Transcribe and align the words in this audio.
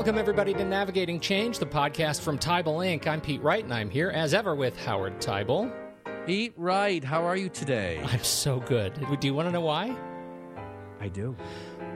Welcome, 0.00 0.16
everybody, 0.16 0.54
to 0.54 0.64
Navigating 0.64 1.20
Change, 1.20 1.58
the 1.58 1.66
podcast 1.66 2.22
from 2.22 2.38
Teibel 2.38 2.78
Inc. 2.78 3.06
I'm 3.06 3.20
Pete 3.20 3.42
Wright, 3.42 3.62
and 3.62 3.72
I'm 3.74 3.90
here, 3.90 4.08
as 4.08 4.32
ever, 4.32 4.54
with 4.54 4.74
Howard 4.86 5.20
Teibel. 5.20 5.70
Pete 6.24 6.54
Wright, 6.56 7.04
how 7.04 7.22
are 7.22 7.36
you 7.36 7.50
today? 7.50 8.00
I'm 8.06 8.24
so 8.24 8.60
good. 8.60 8.94
Do 9.20 9.26
you 9.26 9.34
want 9.34 9.48
to 9.48 9.52
know 9.52 9.60
why? 9.60 9.94
I 11.02 11.08
do. 11.08 11.36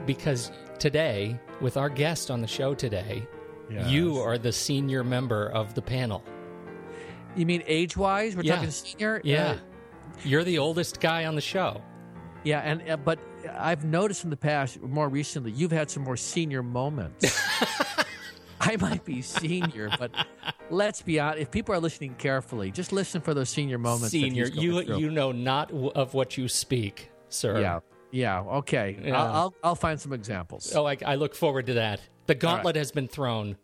Because 0.05 0.53
today, 0.79 1.41
with 1.63 1.79
our 1.79 1.89
guest 1.89 2.31
on 2.31 2.43
the 2.43 2.47
show 2.47 2.75
today, 2.75 3.27
Yes. 3.71 3.89
you 3.89 4.19
are 4.19 4.37
the 4.37 4.53
senior 4.53 5.03
member 5.03 5.47
of 5.49 5.73
the 5.73 5.81
panel. 5.81 6.23
You 7.35 7.47
mean 7.47 7.63
age 7.67 7.97
wise? 7.97 8.37
We're 8.37 8.43
Yeah. 8.43 8.57
talking 8.57 8.71
senior? 8.71 9.23
Yeah. 9.25 9.53
Uh, 9.53 9.57
You're 10.25 10.45
the 10.45 10.59
oldest 10.59 11.01
guy 11.01 11.25
on 11.25 11.37
the 11.37 11.41
show. 11.41 11.81
yeah, 12.45 12.61
and 12.61 12.83
uh, 12.87 12.99
but 12.99 13.19
I've 13.59 13.85
noticed 13.87 14.25
in 14.25 14.31
the 14.31 14.37
past, 14.37 14.81
more 14.83 15.09
recently, 15.09 15.53
you've 15.53 15.73
had 15.73 15.91
some 15.91 16.03
more 16.05 16.19
senior 16.19 16.63
moments. 16.63 17.41
I 18.65 18.77
might 18.81 19.05
be 19.05 19.23
senior, 19.23 19.91
but 19.99 20.11
let's 20.71 21.03
be 21.03 21.21
honest. 21.21 21.43
If 21.43 21.51
people 21.51 21.75
are 21.75 21.81
listening 21.81 22.15
carefully, 22.17 22.71
just 22.71 22.93
listen 22.93 23.21
for 23.21 23.35
those 23.35 23.49
senior 23.51 23.79
moments. 23.79 24.11
Senior, 24.11 24.47
you 24.47 24.83
through. 24.85 24.99
you 24.99 25.11
know 25.11 25.33
not 25.33 25.71
of 25.73 26.15
what 26.15 26.37
you 26.37 26.49
speak, 26.49 27.11
sir. 27.29 27.61
yeah, 27.61 27.81
yeah. 28.11 28.41
Okay, 28.41 28.99
Yeah. 29.03 29.23
I'll, 29.23 29.33
I'll 29.35 29.55
I'll 29.63 29.75
find 29.75 30.01
some 30.01 30.13
examples. 30.13 30.75
Oh, 30.75 30.87
I, 30.87 30.97
I 31.05 31.17
look 31.17 31.35
forward 31.35 31.67
to 31.67 31.75
that. 31.75 32.01
The 32.27 32.35
gauntlet 32.35 32.77
has 32.77 32.91
been 32.91 33.09
thrown. 33.09 33.57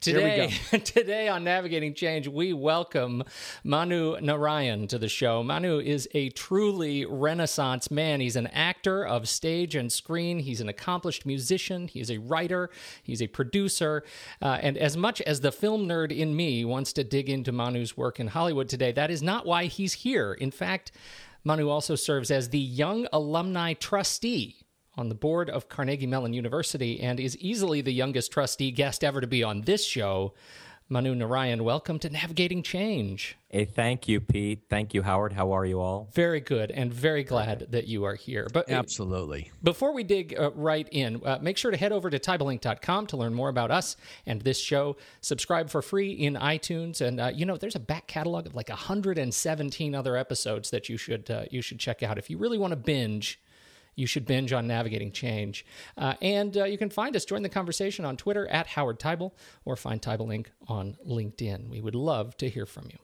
Today, 0.00 0.48
today 0.84 1.28
on 1.28 1.44
Navigating 1.44 1.94
Change, 1.94 2.26
we 2.26 2.52
welcome 2.52 3.22
Manu 3.62 4.16
Narayan 4.20 4.88
to 4.88 4.98
the 4.98 5.08
show. 5.08 5.42
Manu 5.42 5.78
is 5.78 6.08
a 6.12 6.30
truly 6.30 7.06
renaissance 7.06 7.90
man. 7.90 8.20
He's 8.20 8.34
an 8.36 8.48
actor 8.48 9.06
of 9.06 9.28
stage 9.28 9.74
and 9.74 9.92
screen. 9.92 10.40
He's 10.40 10.60
an 10.60 10.68
accomplished 10.68 11.24
musician. 11.24 11.86
He 11.86 12.00
is 12.00 12.10
a 12.10 12.18
writer. 12.18 12.70
He's 13.02 13.22
a 13.22 13.28
producer. 13.28 14.02
Uh, 14.40 14.58
and 14.60 14.76
as 14.76 14.96
much 14.96 15.20
as 15.22 15.40
the 15.40 15.52
film 15.52 15.86
nerd 15.86 16.10
in 16.10 16.34
me 16.34 16.64
wants 16.64 16.92
to 16.94 17.04
dig 17.04 17.30
into 17.30 17.52
Manu's 17.52 17.96
work 17.96 18.18
in 18.18 18.26
Hollywood 18.26 18.68
today, 18.68 18.92
that 18.92 19.10
is 19.10 19.22
not 19.22 19.46
why 19.46 19.66
he's 19.66 19.92
here. 19.92 20.32
In 20.34 20.50
fact, 20.50 20.92
Manu 21.44 21.68
also 21.68 21.94
serves 21.94 22.30
as 22.30 22.48
the 22.48 22.58
Young 22.58 23.06
Alumni 23.12 23.74
Trustee 23.74 24.61
on 24.96 25.08
the 25.08 25.14
board 25.14 25.48
of 25.48 25.68
Carnegie 25.68 26.06
Mellon 26.06 26.32
University 26.32 27.00
and 27.00 27.18
is 27.18 27.36
easily 27.38 27.80
the 27.80 27.92
youngest 27.92 28.30
trustee 28.30 28.70
guest 28.70 29.02
ever 29.02 29.20
to 29.20 29.26
be 29.26 29.42
on 29.42 29.62
this 29.62 29.84
show. 29.84 30.34
Manu 30.92 31.14
Narayan, 31.14 31.64
welcome 31.64 31.98
to 32.00 32.10
Navigating 32.10 32.62
Change. 32.62 33.38
Hey, 33.48 33.64
thank 33.64 34.08
you, 34.08 34.20
Pete. 34.20 34.64
Thank 34.68 34.92
you, 34.92 35.00
Howard. 35.00 35.32
How 35.32 35.52
are 35.52 35.64
you 35.64 35.80
all? 35.80 36.10
Very 36.12 36.40
good 36.40 36.70
and 36.70 36.92
very 36.92 37.24
glad 37.24 37.68
that 37.70 37.86
you 37.86 38.04
are 38.04 38.14
here. 38.14 38.46
But 38.52 38.70
uh, 38.70 38.74
Absolutely. 38.74 39.50
before 39.62 39.94
we 39.94 40.04
dig 40.04 40.38
uh, 40.38 40.50
right 40.50 40.86
in, 40.90 41.22
uh, 41.24 41.38
make 41.40 41.56
sure 41.56 41.70
to 41.70 41.78
head 41.78 41.92
over 41.92 42.10
to 42.10 42.18
teibelinc.com 42.18 43.06
to 43.06 43.16
learn 43.16 43.32
more 43.32 43.48
about 43.48 43.70
us 43.70 43.96
and 44.26 44.42
this 44.42 44.58
show. 44.58 44.98
Subscribe 45.22 45.70
for 45.70 45.80
free 45.80 46.10
in 46.10 46.34
iTunes, 46.34 47.00
and 47.00 47.18
uh, 47.18 47.30
you 47.34 47.46
know 47.46 47.56
there's 47.56 47.76
a 47.76 47.80
back 47.80 48.06
catalog 48.06 48.44
of 48.44 48.54
like 48.54 48.68
117 48.68 49.94
other 49.94 50.16
episodes 50.18 50.68
that 50.68 50.90
you 50.90 50.98
should 50.98 51.30
uh, 51.30 51.44
you 51.50 51.62
should 51.62 51.78
check 51.78 52.02
out 52.02 52.18
if 52.18 52.28
you 52.28 52.36
really 52.36 52.58
want 52.58 52.72
to 52.72 52.76
binge. 52.76 53.40
You 53.94 54.06
should 54.06 54.26
binge 54.26 54.52
on 54.52 54.66
Navigating 54.66 55.12
Change. 55.12 55.66
Uh, 55.96 56.14
and 56.22 56.56
uh, 56.56 56.64
you 56.64 56.78
can 56.78 56.90
find 56.90 57.14
us, 57.14 57.24
join 57.24 57.42
the 57.42 57.48
conversation 57.48 58.04
on 58.04 58.16
Twitter 58.16 58.46
at 58.48 58.66
Howard 58.68 58.98
Teibel 58.98 59.32
or 59.64 59.76
find 59.76 60.00
Teibel 60.00 60.28
Inc. 60.28 60.46
on 60.68 60.96
LinkedIn. 61.06 61.68
We 61.68 61.80
would 61.80 61.94
love 61.94 62.36
to 62.38 62.48
hear 62.48 62.66
from 62.66 62.86
you. 62.90 62.98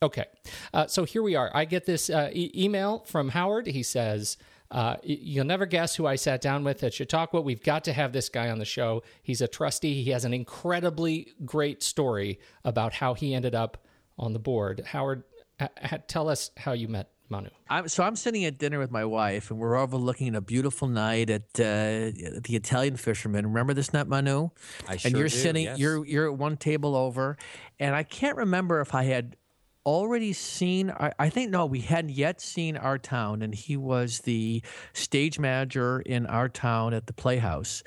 Okay, 0.00 0.26
uh, 0.72 0.86
so 0.86 1.02
here 1.04 1.24
we 1.24 1.34
are. 1.34 1.50
I 1.52 1.64
get 1.64 1.84
this 1.84 2.08
uh, 2.08 2.30
e- 2.32 2.52
email 2.54 3.00
from 3.00 3.30
Howard. 3.30 3.66
He 3.66 3.82
says, 3.82 4.36
uh, 4.70 4.94
You'll 5.02 5.44
never 5.44 5.66
guess 5.66 5.96
who 5.96 6.06
I 6.06 6.14
sat 6.14 6.40
down 6.40 6.62
with 6.62 6.84
at 6.84 6.94
Chautauqua. 6.94 7.40
We've 7.40 7.62
got 7.62 7.82
to 7.84 7.92
have 7.92 8.12
this 8.12 8.28
guy 8.28 8.48
on 8.48 8.60
the 8.60 8.64
show. 8.64 9.02
He's 9.24 9.40
a 9.40 9.48
trustee. 9.48 10.04
He 10.04 10.10
has 10.10 10.24
an 10.24 10.32
incredibly 10.32 11.32
great 11.44 11.82
story 11.82 12.38
about 12.64 12.92
how 12.92 13.14
he 13.14 13.34
ended 13.34 13.56
up 13.56 13.86
on 14.16 14.34
the 14.34 14.38
board. 14.38 14.84
Howard, 14.86 15.24
ha- 15.58 15.68
ha- 15.82 15.98
tell 16.06 16.28
us 16.28 16.52
how 16.56 16.74
you 16.74 16.86
met 16.86 17.10
Manu. 17.30 17.50
I'm, 17.68 17.88
so 17.88 18.02
I'm 18.02 18.16
sitting 18.16 18.44
at 18.44 18.58
dinner 18.58 18.78
with 18.78 18.90
my 18.90 19.04
wife, 19.04 19.50
and 19.50 19.58
we're 19.58 19.76
overlooking 19.76 20.34
a 20.34 20.40
beautiful 20.40 20.88
night 20.88 21.30
at 21.30 21.42
uh, 21.58 22.12
the 22.42 22.50
Italian 22.50 22.96
Fisherman. 22.96 23.46
Remember 23.46 23.74
this 23.74 23.92
night, 23.92 24.06
Manu? 24.06 24.50
I 24.88 24.96
sure 24.96 25.08
and 25.08 25.18
you're 25.18 25.28
do, 25.28 25.36
sitting, 25.36 25.64
yes. 25.64 25.78
you're 25.78 26.04
you're 26.06 26.26
at 26.26 26.38
one 26.38 26.56
table 26.56 26.96
over, 26.96 27.36
and 27.78 27.94
I 27.94 28.02
can't 28.02 28.36
remember 28.36 28.80
if 28.80 28.94
I 28.94 29.04
had 29.04 29.36
already 29.84 30.32
seen. 30.32 30.90
I, 30.90 31.12
I 31.18 31.28
think 31.28 31.50
no, 31.50 31.66
we 31.66 31.80
hadn't 31.80 32.12
yet 32.12 32.40
seen 32.40 32.76
our 32.76 32.98
town, 32.98 33.42
and 33.42 33.54
he 33.54 33.76
was 33.76 34.20
the 34.20 34.62
stage 34.92 35.38
manager 35.38 36.00
in 36.00 36.26
our 36.26 36.48
town 36.48 36.94
at 36.94 37.06
the 37.06 37.12
Playhouse, 37.12 37.82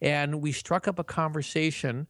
and 0.00 0.42
we 0.42 0.52
struck 0.52 0.86
up 0.86 0.98
a 0.98 1.04
conversation. 1.04 2.06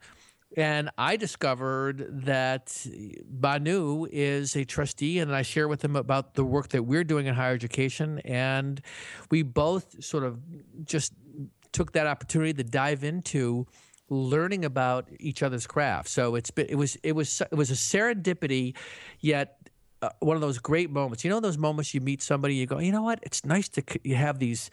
And 0.56 0.90
I 0.96 1.16
discovered 1.16 2.24
that 2.26 2.86
Manu 3.28 4.06
is 4.10 4.56
a 4.56 4.64
trustee, 4.64 5.18
and 5.18 5.34
I 5.34 5.42
share 5.42 5.66
with 5.68 5.84
him 5.84 5.96
about 5.96 6.34
the 6.34 6.44
work 6.44 6.68
that 6.68 6.84
we're 6.84 7.04
doing 7.04 7.26
in 7.26 7.34
higher 7.34 7.54
education. 7.54 8.20
And 8.20 8.80
we 9.30 9.42
both 9.42 10.02
sort 10.04 10.24
of 10.24 10.38
just 10.84 11.12
took 11.72 11.92
that 11.92 12.06
opportunity 12.06 12.52
to 12.54 12.64
dive 12.64 13.02
into 13.02 13.66
learning 14.08 14.64
about 14.64 15.08
each 15.18 15.42
other's 15.42 15.66
craft. 15.66 16.08
So 16.08 16.34
it's 16.36 16.50
been, 16.50 16.66
it 16.68 16.76
was 16.76 16.96
it 17.02 17.12
was 17.12 17.40
it 17.40 17.54
was 17.54 17.70
a 17.70 17.74
serendipity, 17.74 18.76
yet 19.20 19.58
uh, 20.02 20.10
one 20.20 20.36
of 20.36 20.40
those 20.40 20.58
great 20.58 20.90
moments. 20.90 21.24
You 21.24 21.30
know 21.30 21.40
those 21.40 21.58
moments 21.58 21.94
you 21.94 22.00
meet 22.00 22.22
somebody, 22.22 22.54
you 22.54 22.66
go, 22.66 22.78
you 22.78 22.92
know 22.92 23.02
what? 23.02 23.18
It's 23.22 23.44
nice 23.44 23.68
to 23.70 23.82
c- 23.88 24.00
you 24.04 24.14
have 24.14 24.38
these 24.38 24.70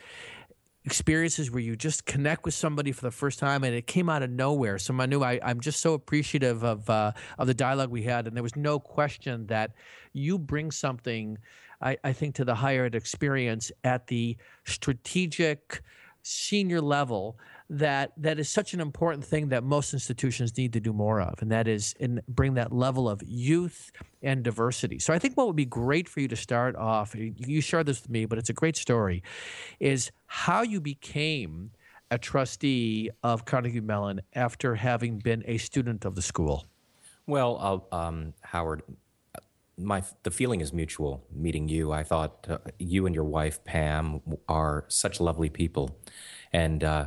experiences 0.84 1.52
where 1.52 1.62
you 1.62 1.76
just 1.76 2.06
connect 2.06 2.44
with 2.44 2.54
somebody 2.54 2.92
for 2.92 3.02
the 3.02 3.12
first 3.12 3.38
time 3.40 3.64
and 3.64 3.76
it 3.76 3.86
came 3.86 4.10
out 4.10 4.24
of 4.24 4.30
nowhere. 4.30 4.80
So 4.80 4.94
Manu, 4.94 5.24
I, 5.24 5.40
I'm 5.44 5.60
just 5.60 5.80
so 5.80 5.94
appreciative 5.94 6.64
of 6.64 6.90
uh, 6.90 7.12
of 7.38 7.48
the 7.48 7.54
dialogue 7.54 7.90
we 7.90 8.04
had, 8.04 8.28
and 8.28 8.36
there 8.36 8.44
was 8.44 8.56
no 8.56 8.80
question 8.80 9.48
that 9.48 9.72
you 10.14 10.40
bring 10.40 10.72
something, 10.72 11.38
I, 11.82 11.98
I 12.04 12.14
think, 12.14 12.36
to 12.36 12.46
the 12.46 12.56
higher 12.56 12.86
ed 12.86 12.96
experience 12.96 13.72
at 13.84 14.08
the 14.08 14.38
strategic 14.66 15.82
senior 16.24 16.82
level 16.82 17.38
that 17.72 18.12
that 18.18 18.38
is 18.38 18.50
such 18.50 18.74
an 18.74 18.82
important 18.82 19.24
thing 19.24 19.48
that 19.48 19.64
most 19.64 19.94
institutions 19.94 20.58
need 20.58 20.74
to 20.74 20.82
do 20.82 20.92
more 20.92 21.22
of 21.22 21.42
and 21.42 21.50
that 21.50 21.70
is 21.70 21.96
and 22.02 22.22
bring 22.28 22.56
that 22.56 22.74
level 22.74 23.10
of 23.10 23.24
youth 23.26 23.94
and 24.22 24.44
diversity. 24.44 25.00
So 25.00 25.14
i 25.14 25.20
think 25.20 25.38
what 25.38 25.48
would 25.48 25.56
be 25.56 25.66
great 25.66 26.10
for 26.10 26.20
you 26.20 26.28
to 26.28 26.36
start 26.36 26.76
off 26.76 27.16
you 27.16 27.62
shared 27.62 27.86
this 27.86 28.02
with 28.02 28.10
me 28.10 28.26
but 28.26 28.38
it's 28.38 28.50
a 28.50 28.54
great 28.54 28.76
story 28.76 29.24
is 29.80 30.12
how 30.26 30.64
you 30.64 30.82
became 30.82 31.72
a 32.12 32.18
trustee 32.18 33.10
of 33.24 33.46
carnegie 33.46 33.80
mellon 33.80 34.22
after 34.34 34.76
having 34.76 35.18
been 35.18 35.42
a 35.48 35.58
student 35.58 36.04
of 36.04 36.14
the 36.16 36.22
school. 36.22 36.66
Well, 37.26 37.88
uh, 37.92 37.96
um, 37.96 38.34
Howard, 38.42 38.84
my 39.78 40.04
the 40.24 40.32
feeling 40.32 40.60
is 40.60 40.74
mutual. 40.74 41.24
Meeting 41.34 41.70
you, 41.70 41.94
I 41.94 42.04
thought 42.04 42.46
uh, 42.50 42.58
you 42.78 43.06
and 43.06 43.16
your 43.16 43.24
wife 43.24 43.64
Pam 43.64 44.22
are 44.50 44.84
such 44.90 45.22
lovely 45.22 45.50
people, 45.50 45.98
and 46.52 46.84
uh, 46.84 47.06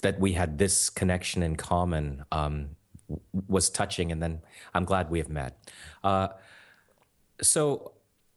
that 0.00 0.20
we 0.20 0.32
had 0.32 0.58
this 0.58 0.90
connection 0.90 1.42
in 1.42 1.56
common 1.56 2.24
um, 2.32 2.70
was 3.48 3.70
touching. 3.70 4.12
And 4.12 4.22
then 4.22 4.40
I'm 4.74 4.84
glad 4.84 5.10
we 5.10 5.18
have 5.18 5.28
met. 5.28 5.58
Uh, 6.02 6.28
so 7.40 7.92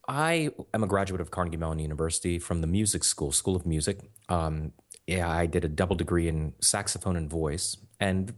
I 0.08 0.52
am 0.74 0.84
a 0.84 0.88
graduate 0.88 1.20
of 1.20 1.32
Carnegie 1.32 1.58
Mellon 1.58 1.80
University 1.80 2.40
from 2.40 2.62
the 2.62 2.68
music 2.68 3.04
school, 3.04 3.32
School 3.32 3.56
of 3.56 3.66
Music. 3.66 4.00
Um, 4.30 4.72
yeah, 5.06 5.30
I 5.30 5.46
did 5.46 5.66
a 5.66 5.68
double 5.68 5.96
degree 5.96 6.28
in 6.28 6.54
saxophone 6.62 7.18
and 7.18 7.30
voice, 7.30 7.78
and 8.00 8.34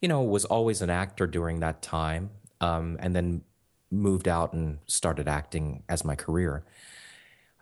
you 0.00 0.08
know 0.08 0.22
was 0.22 0.44
always 0.44 0.80
an 0.82 0.90
actor 0.90 1.26
during 1.26 1.60
that 1.60 1.82
time, 1.82 2.30
um, 2.60 2.98
and 3.00 3.14
then 3.14 3.42
moved 3.90 4.28
out 4.28 4.52
and 4.52 4.78
started 4.86 5.28
acting 5.28 5.82
as 5.88 6.04
my 6.04 6.14
career, 6.14 6.64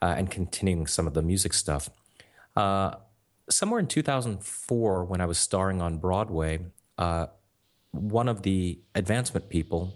uh, 0.02 0.14
and 0.16 0.30
continuing 0.30 0.86
some 0.86 1.06
of 1.06 1.14
the 1.14 1.22
music 1.22 1.54
stuff. 1.54 1.88
Uh, 2.56 2.94
somewhere 3.50 3.80
in 3.80 3.86
2004, 3.86 5.04
when 5.04 5.20
I 5.20 5.26
was 5.26 5.38
starring 5.38 5.82
on 5.82 5.98
Broadway, 5.98 6.60
uh, 6.98 7.26
one 7.92 8.28
of 8.28 8.42
the 8.42 8.80
advancement 8.94 9.48
people 9.48 9.94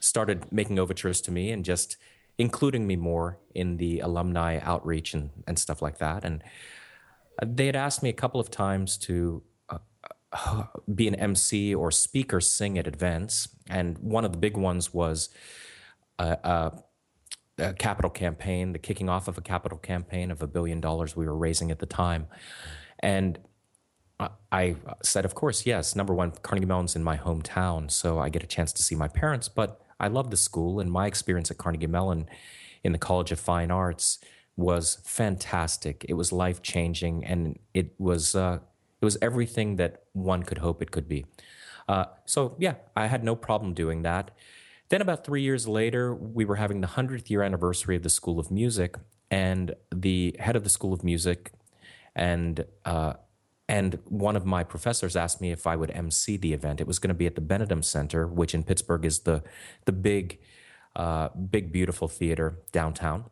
started 0.00 0.50
making 0.52 0.78
overtures 0.78 1.20
to 1.22 1.32
me 1.32 1.50
and 1.50 1.64
just 1.64 1.96
including 2.38 2.86
me 2.86 2.96
more 2.96 3.38
in 3.54 3.78
the 3.78 4.00
alumni 4.00 4.58
outreach 4.62 5.14
and, 5.14 5.30
and 5.46 5.58
stuff 5.58 5.82
like 5.82 5.98
that. 5.98 6.24
And 6.24 6.42
uh, 7.42 7.46
they 7.48 7.66
had 7.66 7.76
asked 7.76 8.02
me 8.02 8.08
a 8.08 8.14
couple 8.14 8.40
of 8.40 8.50
times 8.50 8.96
to 8.98 9.42
uh, 9.68 10.64
be 10.94 11.08
an 11.08 11.14
MC 11.14 11.74
or 11.74 11.90
speaker 11.90 12.40
sing 12.40 12.78
at 12.78 12.86
events. 12.86 13.48
And 13.68 13.98
one 13.98 14.24
of 14.24 14.32
the 14.32 14.38
big 14.38 14.56
ones 14.56 14.92
was 14.92 15.30
uh, 16.18 16.36
uh, 16.44 16.70
a 17.58 17.72
capital 17.72 18.10
campaign, 18.10 18.72
the 18.72 18.78
kicking 18.78 19.08
off 19.08 19.28
of 19.28 19.38
a 19.38 19.40
capital 19.40 19.78
campaign 19.78 20.30
of 20.30 20.42
a 20.42 20.46
billion 20.46 20.80
dollars 20.80 21.16
we 21.16 21.26
were 21.26 21.36
raising 21.36 21.70
at 21.70 21.78
the 21.78 21.86
time. 21.86 22.26
And 23.00 23.38
I- 24.50 24.76
said, 25.02 25.24
of 25.24 25.34
course, 25.34 25.66
yes. 25.66 25.94
Number 25.94 26.14
one, 26.14 26.32
Carnegie 26.42 26.66
Mellon's 26.66 26.96
in 26.96 27.04
my 27.04 27.16
hometown, 27.18 27.90
so 27.90 28.18
I 28.18 28.28
get 28.30 28.42
a 28.42 28.46
chance 28.46 28.72
to 28.74 28.82
see 28.82 28.94
my 28.94 29.08
parents. 29.08 29.48
But 29.48 29.80
I 30.00 30.08
love 30.08 30.30
the 30.30 30.36
school, 30.36 30.80
and 30.80 30.90
my 30.90 31.06
experience 31.06 31.50
at 31.50 31.58
Carnegie 31.58 31.86
Mellon 31.86 32.28
in 32.82 32.92
the 32.92 32.98
College 32.98 33.32
of 33.32 33.38
Fine 33.40 33.70
Arts 33.70 34.18
was 34.56 34.98
fantastic. 35.04 36.06
It 36.08 36.14
was 36.14 36.32
life 36.32 36.62
changing, 36.62 37.24
and 37.24 37.58
it 37.74 37.94
was 37.98 38.34
uh, 38.34 38.60
it 39.00 39.04
was 39.04 39.18
everything 39.20 39.76
that 39.76 40.04
one 40.14 40.42
could 40.42 40.58
hope 40.58 40.80
it 40.80 40.90
could 40.90 41.08
be. 41.08 41.26
Uh, 41.88 42.06
so 42.24 42.56
yeah, 42.58 42.74
I 42.96 43.06
had 43.06 43.22
no 43.22 43.36
problem 43.36 43.74
doing 43.74 44.02
that. 44.02 44.30
Then 44.88 45.00
about 45.00 45.24
three 45.24 45.42
years 45.42 45.66
later, 45.66 46.14
we 46.14 46.44
were 46.44 46.56
having 46.56 46.80
the 46.80 46.86
hundredth 46.86 47.30
year 47.30 47.42
anniversary 47.42 47.96
of 47.96 48.02
the 48.02 48.10
School 48.10 48.38
of 48.38 48.50
Music, 48.50 48.96
and 49.30 49.74
the 49.94 50.36
head 50.38 50.56
of 50.56 50.64
the 50.64 50.70
School 50.70 50.92
of 50.92 51.02
Music 51.02 51.52
and 52.14 52.64
uh, 52.84 53.14
and 53.68 53.98
one 54.04 54.36
of 54.36 54.46
my 54.46 54.62
professors 54.62 55.16
asked 55.16 55.40
me 55.40 55.50
if 55.50 55.66
I 55.66 55.76
would 55.76 55.90
MC 55.90 56.36
the 56.36 56.52
event. 56.52 56.80
It 56.80 56.86
was 56.86 56.98
going 56.98 57.08
to 57.08 57.14
be 57.14 57.26
at 57.26 57.34
the 57.34 57.40
Benedum 57.40 57.84
Center, 57.84 58.26
which 58.26 58.54
in 58.54 58.62
Pittsburgh 58.62 59.04
is 59.04 59.20
the 59.20 59.42
the 59.84 59.92
big, 59.92 60.40
uh, 60.96 61.28
big 61.28 61.72
beautiful 61.72 62.08
theater 62.08 62.58
downtown, 62.72 63.24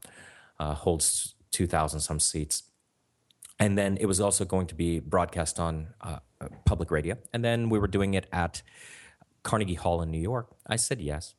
uh, 0.58 0.74
holds 0.74 1.34
two 1.50 1.66
thousand 1.66 2.00
some 2.00 2.20
seats, 2.20 2.64
and 3.58 3.78
then 3.78 3.96
it 3.98 4.06
was 4.06 4.20
also 4.20 4.44
going 4.44 4.66
to 4.66 4.74
be 4.74 5.00
broadcast 5.00 5.58
on 5.58 5.94
uh, 6.00 6.18
public 6.66 6.90
radio. 6.90 7.16
And 7.32 7.44
then 7.44 7.70
we 7.70 7.78
were 7.78 7.88
doing 7.88 8.14
it 8.14 8.26
at 8.32 8.62
Carnegie 9.44 9.74
Hall 9.74 10.02
in 10.02 10.10
New 10.10 10.20
York. 10.20 10.48
I 10.66 10.76
said 10.76 11.00
yes. 11.00 11.34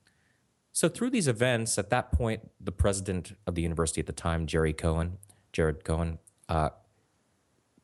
So 0.75 0.89
through 0.89 1.11
these 1.11 1.29
events, 1.29 1.77
at 1.77 1.89
that 1.91 2.11
point, 2.11 2.51
the 2.59 2.73
president 2.73 3.31
of 3.47 3.55
the 3.55 3.61
university 3.61 4.01
at 4.01 4.07
the 4.07 4.11
time, 4.11 4.45
Jerry 4.45 4.73
Cohon, 4.73 5.13
Jared 5.53 5.85
Cohon, 5.85 6.17
uh, 6.49 6.71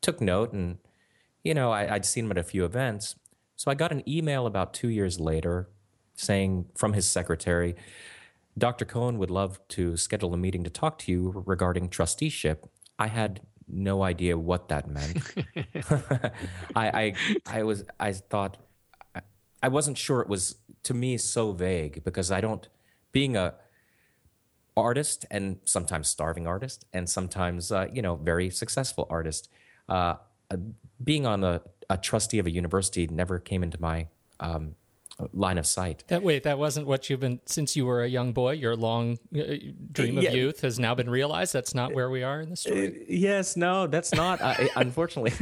took 0.02 0.20
note 0.20 0.52
and 0.52 0.78
you 1.42 1.54
know, 1.54 1.72
I, 1.72 1.90
would 1.94 2.04
seen 2.04 2.26
him 2.26 2.32
at 2.32 2.38
a 2.38 2.44
few 2.44 2.66
events. 2.66 3.16
So 3.56 3.72
I 3.72 3.76
got 3.76 3.94
an 3.94 4.04
email 4.06 4.46
about 4.46 4.74
two 4.74 4.90
years 4.90 5.22
later 5.22 5.70
saying 6.16 6.66
from 6.76 6.92
his 6.92 7.08
secretary, 7.08 7.78
Dr. 8.58 8.84
Cohon 8.84 9.16
would 9.20 9.32
love 9.32 9.66
to 9.70 9.96
schedule 9.96 10.34
a 10.34 10.38
meeting 10.38 10.66
to 10.66 10.70
talk 10.70 10.98
to 11.00 11.14
you 11.14 11.44
regarding 11.46 11.88
trusteeship. 11.88 12.68
I 13.00 13.08
had 13.08 13.40
no 13.70 14.04
idea 14.04 14.38
what 14.38 14.68
that 14.68 14.90
meant. 14.90 15.18
I, 16.76 16.90
I, 16.90 17.14
I 17.48 17.64
was, 17.64 17.86
I 18.02 18.12
thought, 18.12 18.58
I 19.64 19.70
wasn't 19.70 19.98
sure 19.98 20.20
it 20.20 20.28
was 20.28 20.58
to 20.84 20.94
me 20.94 21.16
so 21.16 21.54
vague 21.54 22.04
because 22.04 22.32
I 22.32 22.42
don't, 22.42 22.68
being 23.12 23.36
a 23.36 23.56
artist 24.78 25.26
and 25.30 25.60
sometimes 25.66 26.08
starving 26.08 26.48
artist 26.48 26.86
and 26.94 27.10
sometimes, 27.10 27.72
uh, 27.72 27.88
you 27.92 28.02
know, 28.02 28.16
very 28.16 28.50
successful 28.50 29.06
artist, 29.10 29.50
uh, 29.90 30.16
being 31.04 31.26
on 31.26 31.44
a, 31.44 31.62
a, 31.90 31.98
trustee 31.98 32.40
of 32.40 32.46
a 32.46 32.52
university 32.52 33.08
never 33.08 33.40
came 33.40 33.64
into 33.64 33.80
my 33.82 34.08
um, 34.40 34.76
line 35.34 35.58
of 35.58 35.66
sight. 35.66 36.04
That 36.08 36.24
wait, 36.24 36.44
that 36.44 36.58
wasn't 36.58 36.88
what 36.88 37.10
you've 37.10 37.20
been 37.20 37.40
since 37.46 37.76
you 37.76 37.86
were 37.86 38.04
a 38.04 38.08
young 38.08 38.34
boy. 38.34 38.52
Your 38.52 38.76
long 38.76 39.20
uh, 39.36 39.44
dream 39.92 40.18
of 40.18 40.24
yeah. 40.24 40.32
youth 40.32 40.62
has 40.62 40.80
now 40.80 40.96
been 40.96 41.10
realized. 41.10 41.54
That's 41.54 41.76
not 41.76 41.94
where 41.94 42.10
we 42.10 42.24
are 42.24 42.42
in 42.42 42.50
the 42.50 42.56
story. 42.56 42.88
Uh, 42.88 43.00
yes, 43.08 43.58
no, 43.58 43.88
that's 43.88 44.14
not. 44.14 44.42
uh, 44.42 44.56
unfortunately, 44.76 45.34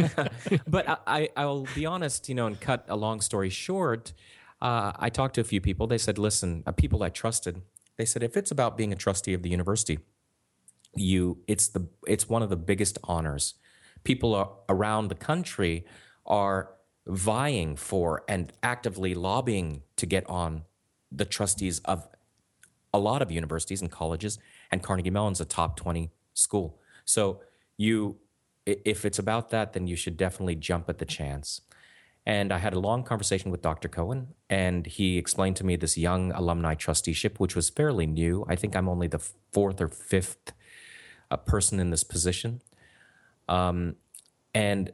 but 0.67 1.01
I, 1.07 1.29
I, 1.35 1.45
will 1.45 1.67
be 1.75 1.85
honest. 1.85 2.29
You 2.29 2.35
know, 2.35 2.47
and 2.47 2.59
cut 2.59 2.85
a 2.87 2.95
long 2.95 3.21
story 3.21 3.49
short. 3.49 4.13
Uh, 4.61 4.91
I 4.95 5.09
talked 5.09 5.35
to 5.35 5.41
a 5.41 5.45
few 5.45 5.61
people. 5.61 5.87
They 5.87 5.97
said, 5.97 6.17
"Listen, 6.17 6.63
uh, 6.65 6.71
people 6.71 7.03
I 7.03 7.09
trusted." 7.09 7.61
They 7.97 8.05
said, 8.05 8.23
"If 8.23 8.35
it's 8.37 8.51
about 8.51 8.77
being 8.77 8.91
a 8.91 8.95
trustee 8.95 9.33
of 9.33 9.43
the 9.43 9.49
university, 9.49 9.99
you, 10.95 11.39
it's 11.47 11.67
the, 11.67 11.87
it's 12.07 12.27
one 12.27 12.41
of 12.43 12.49
the 12.49 12.57
biggest 12.57 12.97
honors." 13.03 13.55
people 14.03 14.33
are, 14.35 14.49
around 14.67 15.07
the 15.07 15.15
country 15.15 15.85
are 16.25 16.71
vying 17.07 17.75
for 17.75 18.23
and 18.27 18.53
actively 18.61 19.13
lobbying 19.13 19.81
to 19.95 20.05
get 20.05 20.27
on 20.29 20.63
the 21.11 21.25
trustees 21.25 21.79
of 21.79 22.07
a 22.93 22.99
lot 22.99 23.21
of 23.21 23.31
universities 23.31 23.81
and 23.81 23.91
colleges 23.91 24.37
and 24.71 24.83
Carnegie 24.83 25.09
Mellon's 25.09 25.41
a 25.41 25.45
top 25.45 25.75
20 25.75 26.11
school. 26.33 26.79
So 27.05 27.41
you 27.77 28.17
if 28.65 29.05
it's 29.05 29.17
about 29.17 29.49
that 29.49 29.73
then 29.73 29.87
you 29.87 29.95
should 29.95 30.17
definitely 30.17 30.55
jump 30.55 30.89
at 30.89 30.99
the 30.99 31.05
chance. 31.05 31.61
And 32.29 32.53
I 32.53 32.59
had 32.59 32.75
a 32.75 32.79
long 32.79 33.01
conversation 33.01 33.49
with 33.49 33.63
Dr. 33.63 33.89
Cohon, 33.89 34.27
and 34.51 34.85
he 34.85 35.17
explained 35.17 35.55
to 35.55 35.65
me 35.65 35.75
this 35.75 35.97
young 35.97 36.31
alumni 36.33 36.75
trusteeship, 36.75 37.39
which 37.39 37.55
was 37.55 37.71
fairly 37.71 38.05
new. 38.05 38.45
I 38.47 38.55
think 38.55 38.75
I'm 38.75 38.87
only 38.87 39.07
the 39.07 39.17
fourth 39.51 39.81
or 39.81 39.87
fifth 39.87 40.53
uh, 41.31 41.37
person 41.37 41.79
in 41.79 41.89
this 41.89 42.03
position. 42.03 42.61
Um, 43.47 43.95
and 44.53 44.93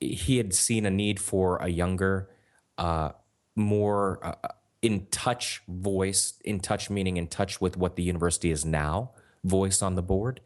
he 0.00 0.38
had 0.38 0.52
seen 0.52 0.84
a 0.84 0.90
need 0.90 1.20
for 1.20 1.58
a 1.58 1.68
younger, 1.68 2.28
uh, 2.76 3.10
more 3.54 4.18
uh, 4.26 4.48
in 4.82 5.06
touch 5.12 5.62
voice, 5.68 6.40
in 6.44 6.58
touch 6.58 6.90
meaning 6.90 7.18
in 7.18 7.28
touch 7.28 7.60
with 7.60 7.76
what 7.76 7.94
the 7.94 8.02
university 8.02 8.50
is 8.50 8.64
now, 8.64 9.12
voice 9.44 9.80
on 9.80 9.94
the 9.94 10.02
board, 10.02 10.40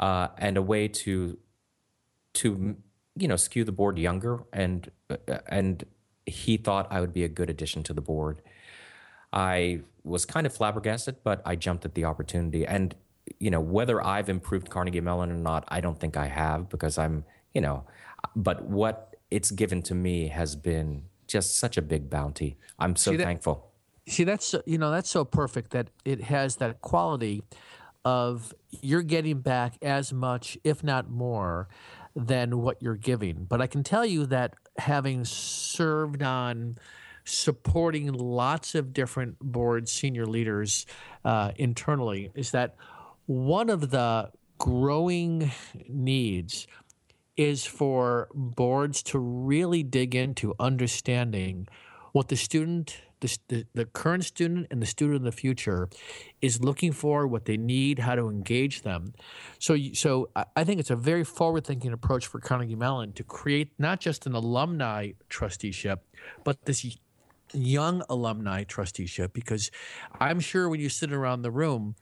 uh, 0.00 0.26
and 0.36 0.56
a 0.56 0.62
way 0.62 0.88
to 0.88 1.38
to 2.32 2.76
you 3.16 3.28
know 3.28 3.36
skew 3.36 3.64
the 3.64 3.72
board 3.72 3.98
younger 3.98 4.44
and 4.52 4.90
uh, 5.10 5.38
and 5.48 5.84
he 6.26 6.56
thought 6.56 6.86
I 6.90 7.00
would 7.00 7.12
be 7.12 7.24
a 7.24 7.28
good 7.28 7.50
addition 7.50 7.82
to 7.84 7.92
the 7.92 8.00
board. 8.00 8.40
I 9.32 9.80
was 10.04 10.24
kind 10.24 10.46
of 10.46 10.54
flabbergasted, 10.54 11.16
but 11.24 11.42
I 11.44 11.56
jumped 11.56 11.84
at 11.84 11.94
the 11.94 12.04
opportunity. 12.04 12.66
And 12.66 12.94
you 13.38 13.50
know, 13.50 13.60
whether 13.60 14.04
I've 14.04 14.28
improved 14.28 14.70
Carnegie 14.70 15.00
Mellon 15.00 15.30
or 15.30 15.36
not, 15.36 15.64
I 15.68 15.80
don't 15.80 15.98
think 15.98 16.16
I 16.16 16.26
have 16.26 16.68
because 16.68 16.98
I'm, 16.98 17.24
you 17.52 17.60
know, 17.60 17.84
but 18.36 18.64
what 18.64 19.16
it's 19.30 19.50
given 19.50 19.82
to 19.82 19.94
me 19.94 20.28
has 20.28 20.56
been 20.56 21.04
just 21.26 21.58
such 21.58 21.76
a 21.76 21.82
big 21.82 22.10
bounty. 22.10 22.56
I'm 22.78 22.96
so 22.96 23.12
see 23.12 23.16
that, 23.16 23.24
thankful. 23.24 23.70
See, 24.06 24.24
that's 24.24 24.54
you 24.66 24.78
know 24.78 24.90
that's 24.90 25.10
so 25.10 25.24
perfect 25.24 25.70
that 25.72 25.88
it 26.04 26.22
has 26.22 26.56
that 26.56 26.80
quality 26.80 27.42
of 28.04 28.54
you're 28.82 29.02
getting 29.02 29.40
back 29.40 29.78
as 29.80 30.12
much, 30.12 30.58
if 30.62 30.84
not 30.84 31.10
more, 31.10 31.68
than 32.16 32.60
what 32.60 32.80
you're 32.82 32.96
giving. 32.96 33.44
But 33.44 33.60
I 33.60 33.66
can 33.66 33.82
tell 33.82 34.06
you 34.06 34.26
that 34.26 34.54
having 34.78 35.24
served 35.24 36.22
on 36.22 36.78
supporting 37.24 38.12
lots 38.12 38.74
of 38.74 38.92
different 38.92 39.38
board 39.40 39.88
senior 39.88 40.26
leaders 40.26 40.86
uh, 41.24 41.52
internally 41.56 42.30
is 42.34 42.50
that 42.50 42.76
one 43.26 43.70
of 43.70 43.90
the 43.90 44.30
growing 44.58 45.50
needs 45.88 46.66
is 47.36 47.64
for 47.64 48.28
boards 48.34 49.02
to 49.02 49.18
really 49.18 49.82
dig 49.82 50.14
into 50.14 50.54
understanding 50.60 51.66
what 52.12 52.28
the 52.28 52.36
student, 52.36 52.98
the, 53.24 53.38
the, 53.48 53.66
the, 53.74 53.84
current 53.86 54.24
student, 54.24 54.66
and 54.70 54.82
the 54.82 54.86
student 54.86 55.16
of 55.16 55.22
the 55.22 55.32
future 55.32 55.88
is 56.42 56.62
looking 56.62 56.92
for, 56.92 57.26
what 57.26 57.46
they 57.46 57.56
need, 57.56 58.00
how 58.00 58.14
to 58.14 58.28
engage 58.28 58.82
them. 58.82 59.14
So, 59.58 59.78
so 59.94 60.28
I 60.54 60.64
think 60.64 60.78
it's 60.78 60.90
a 60.90 60.96
very 60.96 61.24
forward-thinking 61.24 61.92
approach 61.92 62.26
for 62.26 62.38
Carnegie 62.38 62.74
Mellon 62.74 63.12
to 63.14 63.24
create 63.24 63.72
not 63.78 64.00
just 64.00 64.26
an 64.26 64.34
alumni 64.34 65.12
trusteeship, 65.30 66.04
but 66.44 66.66
this 66.66 66.98
young 67.54 68.02
alumni 68.10 68.64
trusteeship. 68.64 69.32
Because 69.32 69.70
I'm 70.20 70.40
sure 70.40 70.68
when 70.68 70.80
you 70.80 70.90
sit 70.90 71.10
around 71.10 71.42
the 71.42 71.50
room, 71.50 71.96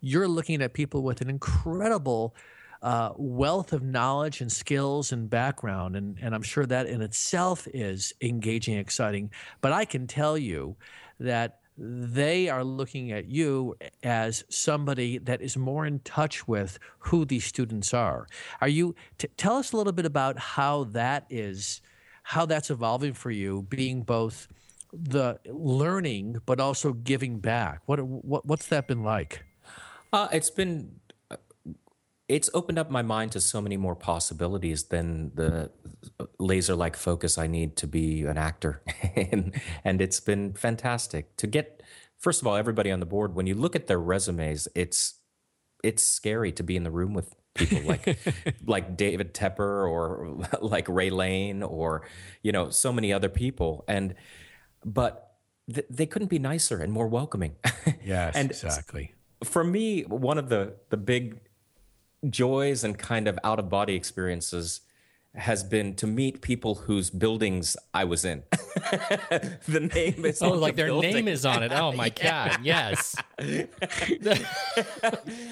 you're 0.00 0.28
looking 0.28 0.62
at 0.62 0.72
people 0.72 1.02
with 1.02 1.20
an 1.20 1.28
incredible 1.28 2.34
uh, 2.82 3.12
wealth 3.16 3.72
of 3.72 3.82
knowledge 3.82 4.40
and 4.40 4.50
skills 4.50 5.12
and 5.12 5.30
background. 5.30 5.96
And, 5.96 6.18
and 6.20 6.34
I'm 6.34 6.42
sure 6.42 6.66
that 6.66 6.86
in 6.86 7.00
itself 7.00 7.68
is 7.72 8.12
engaging, 8.20 8.74
and 8.74 8.80
exciting. 8.80 9.30
But 9.60 9.72
I 9.72 9.84
can 9.84 10.06
tell 10.06 10.36
you 10.36 10.76
that 11.20 11.60
they 11.78 12.48
are 12.48 12.64
looking 12.64 13.12
at 13.12 13.26
you 13.26 13.76
as 14.02 14.44
somebody 14.50 15.18
that 15.18 15.40
is 15.40 15.56
more 15.56 15.86
in 15.86 16.00
touch 16.00 16.46
with 16.46 16.78
who 16.98 17.24
these 17.24 17.44
students 17.44 17.94
are. 17.94 18.26
Are 18.60 18.68
you? 18.68 18.94
T- 19.16 19.28
tell 19.36 19.56
us 19.56 19.72
a 19.72 19.76
little 19.76 19.92
bit 19.92 20.04
about 20.04 20.38
how 20.38 20.84
that 20.84 21.26
is, 21.30 21.80
how 22.24 22.44
that's 22.44 22.70
evolving 22.70 23.14
for 23.14 23.30
you, 23.30 23.62
being 23.62 24.02
both 24.02 24.48
the 24.92 25.38
learning 25.46 26.36
but 26.44 26.60
also 26.60 26.92
giving 26.92 27.38
back. 27.38 27.80
What 27.86 28.00
what 28.02 28.44
what's 28.44 28.66
that 28.66 28.86
been 28.86 29.02
like? 29.02 29.42
Uh, 30.12 30.28
it's 30.30 30.50
been 30.50 30.96
it's 32.32 32.48
opened 32.54 32.78
up 32.78 32.90
my 32.90 33.02
mind 33.02 33.30
to 33.30 33.40
so 33.40 33.60
many 33.60 33.76
more 33.76 33.94
possibilities 33.94 34.84
than 34.84 35.32
the 35.34 35.70
laser 36.38 36.74
like 36.74 36.96
focus 36.96 37.36
I 37.36 37.46
need 37.46 37.76
to 37.76 37.86
be 37.86 38.22
an 38.22 38.38
actor. 38.38 38.82
and, 39.16 39.54
and 39.84 40.00
it's 40.00 40.18
been 40.18 40.54
fantastic 40.54 41.36
to 41.36 41.46
get, 41.46 41.82
first 42.18 42.40
of 42.40 42.46
all, 42.46 42.56
everybody 42.56 42.90
on 42.90 43.00
the 43.00 43.06
board, 43.06 43.34
when 43.34 43.46
you 43.46 43.54
look 43.54 43.76
at 43.76 43.86
their 43.86 44.00
resumes, 44.00 44.66
it's, 44.74 45.20
it's 45.84 46.02
scary 46.02 46.52
to 46.52 46.62
be 46.62 46.74
in 46.74 46.84
the 46.84 46.90
room 46.90 47.12
with 47.12 47.34
people 47.54 47.82
like 47.84 48.18
like 48.64 48.96
David 48.96 49.34
Tepper 49.34 49.86
or 49.86 50.48
like 50.62 50.88
Ray 50.88 51.10
Lane 51.10 51.62
or 51.62 52.08
you 52.42 52.50
know 52.50 52.70
so 52.70 52.94
many 52.94 53.12
other 53.12 53.28
people 53.28 53.84
and 53.86 54.14
but 54.86 55.34
th- 55.70 55.86
they 55.90 56.06
couldn't 56.06 56.28
be 56.28 56.38
nicer 56.38 56.78
and 56.78 56.90
more 56.90 57.08
welcoming. 57.08 57.56
Yes, 58.02 58.36
and 58.36 58.50
exactly. 58.50 59.12
For 59.44 59.62
me, 59.62 60.02
one 60.02 60.38
of 60.38 60.48
the 60.48 60.76
the 60.88 60.96
big 60.96 61.40
joys 62.28 62.84
and 62.84 62.98
kind 62.98 63.28
of 63.28 63.38
out 63.44 63.58
of 63.58 63.68
body 63.68 63.94
experiences 63.94 64.80
has 65.34 65.64
been 65.64 65.94
to 65.94 66.06
meet 66.06 66.42
people 66.42 66.74
whose 66.74 67.08
buildings 67.08 67.74
I 67.94 68.04
was 68.04 68.24
in. 68.24 68.42
the 68.52 69.90
name 69.94 70.26
is 70.26 70.42
oh, 70.42 70.50
like 70.50 70.76
the 70.76 70.82
their 70.82 70.86
building. 70.88 71.14
name 71.14 71.28
is 71.28 71.46
on 71.46 71.62
it. 71.62 71.72
Oh 71.72 71.92
my 71.92 72.08
god, 72.22 72.58
yes. 72.62 73.16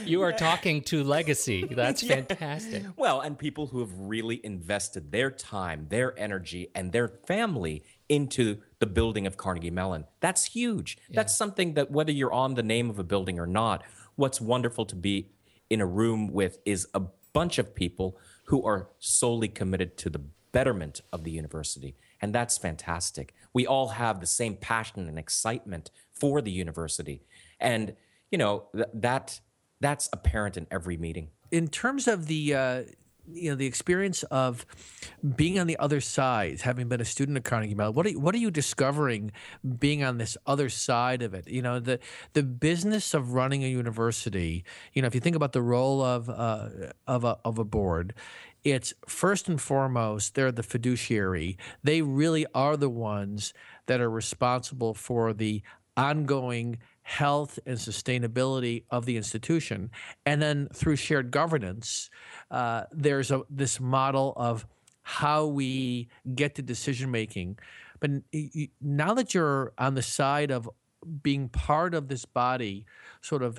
you 0.04 0.20
are 0.20 0.32
talking 0.32 0.82
to 0.82 1.02
legacy. 1.02 1.64
That's 1.64 2.02
yeah. 2.02 2.16
fantastic. 2.16 2.84
Well, 2.96 3.20
and 3.20 3.38
people 3.38 3.68
who 3.68 3.80
have 3.80 3.90
really 3.98 4.44
invested 4.44 5.12
their 5.12 5.30
time, 5.30 5.86
their 5.88 6.18
energy, 6.18 6.68
and 6.74 6.92
their 6.92 7.08
family 7.08 7.82
into 8.10 8.58
the 8.80 8.86
building 8.86 9.26
of 9.26 9.38
Carnegie 9.38 9.70
Mellon. 9.70 10.04
That's 10.20 10.44
huge. 10.44 10.98
Yeah. 11.08 11.16
That's 11.16 11.34
something 11.34 11.74
that 11.74 11.90
whether 11.90 12.12
you're 12.12 12.32
on 12.32 12.54
the 12.54 12.62
name 12.62 12.90
of 12.90 12.98
a 12.98 13.04
building 13.04 13.38
or 13.38 13.46
not, 13.46 13.82
what's 14.16 14.42
wonderful 14.42 14.84
to 14.86 14.96
be 14.96 15.30
in 15.70 15.80
a 15.80 15.86
room 15.86 16.32
with 16.32 16.58
is 16.66 16.86
a 16.92 17.02
bunch 17.32 17.58
of 17.58 17.74
people 17.74 18.18
who 18.46 18.62
are 18.64 18.88
solely 18.98 19.48
committed 19.48 19.96
to 19.96 20.10
the 20.10 20.20
betterment 20.52 21.00
of 21.12 21.24
the 21.24 21.30
university. 21.30 21.96
And 22.20 22.34
that's 22.34 22.58
fantastic. 22.58 23.32
We 23.54 23.66
all 23.66 23.88
have 23.88 24.20
the 24.20 24.26
same 24.26 24.56
passion 24.56 25.08
and 25.08 25.18
excitement 25.18 25.90
for 26.12 26.42
the 26.42 26.50
university. 26.50 27.22
And, 27.58 27.94
you 28.30 28.38
know, 28.38 28.64
th- 28.74 28.88
that 28.92 29.40
that's 29.80 30.10
apparent 30.12 30.56
in 30.56 30.66
every 30.70 30.96
meeting. 30.96 31.30
In 31.50 31.68
terms 31.68 32.06
of 32.06 32.26
the 32.26 32.54
uh, 32.54 32.82
you 33.32 33.50
know 33.50 33.56
the 33.56 33.66
experience 33.66 34.22
of 34.24 34.66
being 35.36 35.58
on 35.58 35.66
the 35.66 35.78
other 35.78 36.00
side, 36.00 36.60
having 36.62 36.88
been 36.88 37.00
a 37.00 37.04
student 37.04 37.36
at 37.36 37.44
Carnegie 37.44 37.74
Mellon. 37.74 37.94
What 37.94 38.06
are 38.06 38.10
you, 38.10 38.20
what 38.20 38.34
are 38.34 38.38
you 38.38 38.50
discovering 38.50 39.32
being 39.78 40.02
on 40.02 40.18
this 40.18 40.36
other 40.46 40.68
side 40.68 41.22
of 41.22 41.34
it? 41.34 41.48
You 41.48 41.62
know 41.62 41.80
the 41.80 41.98
the 42.32 42.42
business 42.42 43.14
of 43.14 43.34
running 43.34 43.64
a 43.64 43.68
university. 43.68 44.64
You 44.92 45.02
know 45.02 45.06
if 45.06 45.14
you 45.14 45.20
think 45.20 45.36
about 45.36 45.52
the 45.52 45.62
role 45.62 46.02
of 46.02 46.28
uh, 46.28 46.68
of 47.06 47.24
a 47.24 47.38
of 47.44 47.58
a 47.58 47.64
board, 47.64 48.14
it's 48.64 48.92
first 49.06 49.48
and 49.48 49.60
foremost 49.60 50.34
they're 50.34 50.52
the 50.52 50.62
fiduciary. 50.62 51.56
They 51.82 52.02
really 52.02 52.46
are 52.54 52.76
the 52.76 52.90
ones 52.90 53.54
that 53.86 54.00
are 54.00 54.10
responsible 54.10 54.94
for 54.94 55.32
the 55.32 55.62
ongoing 55.96 56.78
health 57.10 57.58
and 57.66 57.76
sustainability 57.76 58.84
of 58.88 59.04
the 59.04 59.16
institution. 59.16 59.90
And 60.24 60.40
then 60.40 60.68
through 60.72 60.94
shared 60.94 61.32
governance, 61.32 62.08
uh, 62.52 62.84
there's 62.92 63.32
a, 63.32 63.42
this 63.50 63.80
model 63.80 64.32
of 64.36 64.64
how 65.02 65.46
we 65.46 66.08
get 66.36 66.54
to 66.54 66.62
decision 66.62 67.10
making. 67.10 67.58
But 67.98 68.10
now 68.80 69.12
that 69.14 69.34
you're 69.34 69.72
on 69.76 69.94
the 69.94 70.02
side 70.02 70.52
of 70.52 70.70
being 71.20 71.48
part 71.48 71.94
of 71.94 72.06
this 72.06 72.24
body, 72.24 72.86
sort 73.22 73.42
of 73.42 73.58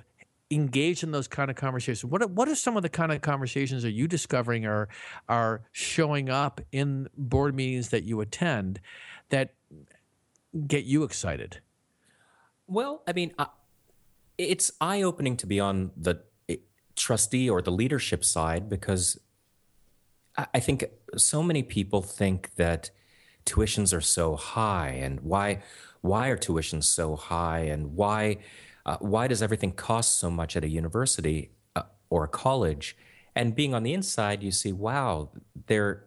engaged 0.49 1.03
in 1.03 1.11
those 1.11 1.27
kind 1.27 1.51
of 1.51 1.57
conversations. 1.57 2.05
What 2.05 2.29
what 2.31 2.47
are 2.47 2.55
some 2.55 2.77
of 2.77 2.83
the 2.83 2.89
kind 2.89 3.11
of 3.11 3.19
conversations 3.21 3.83
are 3.83 3.89
you 3.89 4.07
discovering 4.07 4.65
are 4.65 4.87
are 5.27 5.61
showing 5.73 6.29
up 6.29 6.61
in 6.71 7.09
board 7.17 7.53
meetings 7.53 7.89
that 7.89 8.03
you 8.03 8.21
attend 8.21 8.79
that 9.29 9.55
get 10.67 10.85
you 10.85 11.03
excited? 11.03 11.59
Well, 12.71 13.03
I 13.05 13.11
mean, 13.11 13.33
it's 14.37 14.71
eye 14.79 15.01
opening 15.01 15.35
to 15.37 15.45
be 15.45 15.59
on 15.59 15.91
the 15.97 16.21
trustee 16.95 17.49
or 17.49 17.61
the 17.61 17.71
leadership 17.71 18.23
side 18.23 18.69
because 18.69 19.19
I 20.37 20.61
think 20.61 20.85
so 21.17 21.43
many 21.43 21.63
people 21.63 22.01
think 22.01 22.55
that 22.55 22.89
tuitions 23.45 23.93
are 23.93 23.99
so 23.99 24.37
high 24.37 24.89
and 24.89 25.19
why 25.19 25.63
why 25.99 26.29
are 26.29 26.37
tuitions 26.37 26.85
so 26.85 27.17
high 27.17 27.59
and 27.59 27.93
why 27.93 28.37
uh, 28.85 28.95
why 29.01 29.27
does 29.27 29.41
everything 29.41 29.73
cost 29.73 30.17
so 30.17 30.31
much 30.31 30.55
at 30.55 30.63
a 30.63 30.69
university 30.69 31.51
uh, 31.75 31.83
or 32.09 32.23
a 32.23 32.29
college? 32.29 32.95
And 33.35 33.53
being 33.53 33.73
on 33.73 33.83
the 33.83 33.93
inside 33.93 34.43
you 34.43 34.51
see 34.51 34.71
wow 34.71 35.31
there 35.67 36.05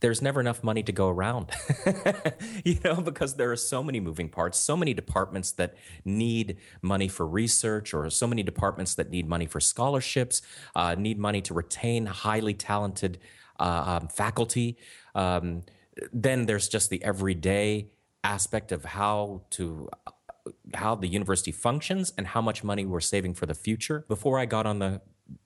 there's 0.00 0.22
never 0.22 0.40
enough 0.40 0.64
money 0.64 0.82
to 0.82 0.92
go 0.92 1.08
around, 1.08 1.50
you 2.64 2.78
know, 2.84 2.96
because 3.00 3.34
there 3.34 3.52
are 3.52 3.56
so 3.56 3.82
many 3.82 4.00
moving 4.00 4.28
parts, 4.28 4.58
so 4.58 4.76
many 4.76 4.94
departments 4.94 5.52
that 5.52 5.74
need 6.04 6.56
money 6.82 7.08
for 7.08 7.26
research, 7.26 7.92
or 7.92 8.08
so 8.10 8.26
many 8.26 8.42
departments 8.42 8.94
that 8.94 9.10
need 9.10 9.28
money 9.28 9.46
for 9.46 9.60
scholarships, 9.60 10.42
uh, 10.74 10.94
need 10.98 11.18
money 11.18 11.42
to 11.42 11.54
retain 11.54 12.06
highly 12.06 12.54
talented 12.54 13.18
uh, 13.58 13.98
um, 14.00 14.08
faculty. 14.08 14.78
Um, 15.14 15.62
then 16.12 16.46
there's 16.46 16.68
just 16.68 16.88
the 16.88 17.02
everyday 17.04 17.90
aspect 18.24 18.72
of 18.72 18.84
how 18.84 19.42
to 19.50 19.88
how 20.74 20.94
the 20.94 21.06
university 21.06 21.52
functions 21.52 22.12
and 22.16 22.26
how 22.26 22.40
much 22.40 22.64
money 22.64 22.86
we're 22.86 23.00
saving 23.00 23.34
for 23.34 23.46
the 23.46 23.54
future. 23.54 24.04
Before 24.08 24.38
I 24.38 24.46
got 24.46 24.66
on 24.66 24.78
the 24.78 25.02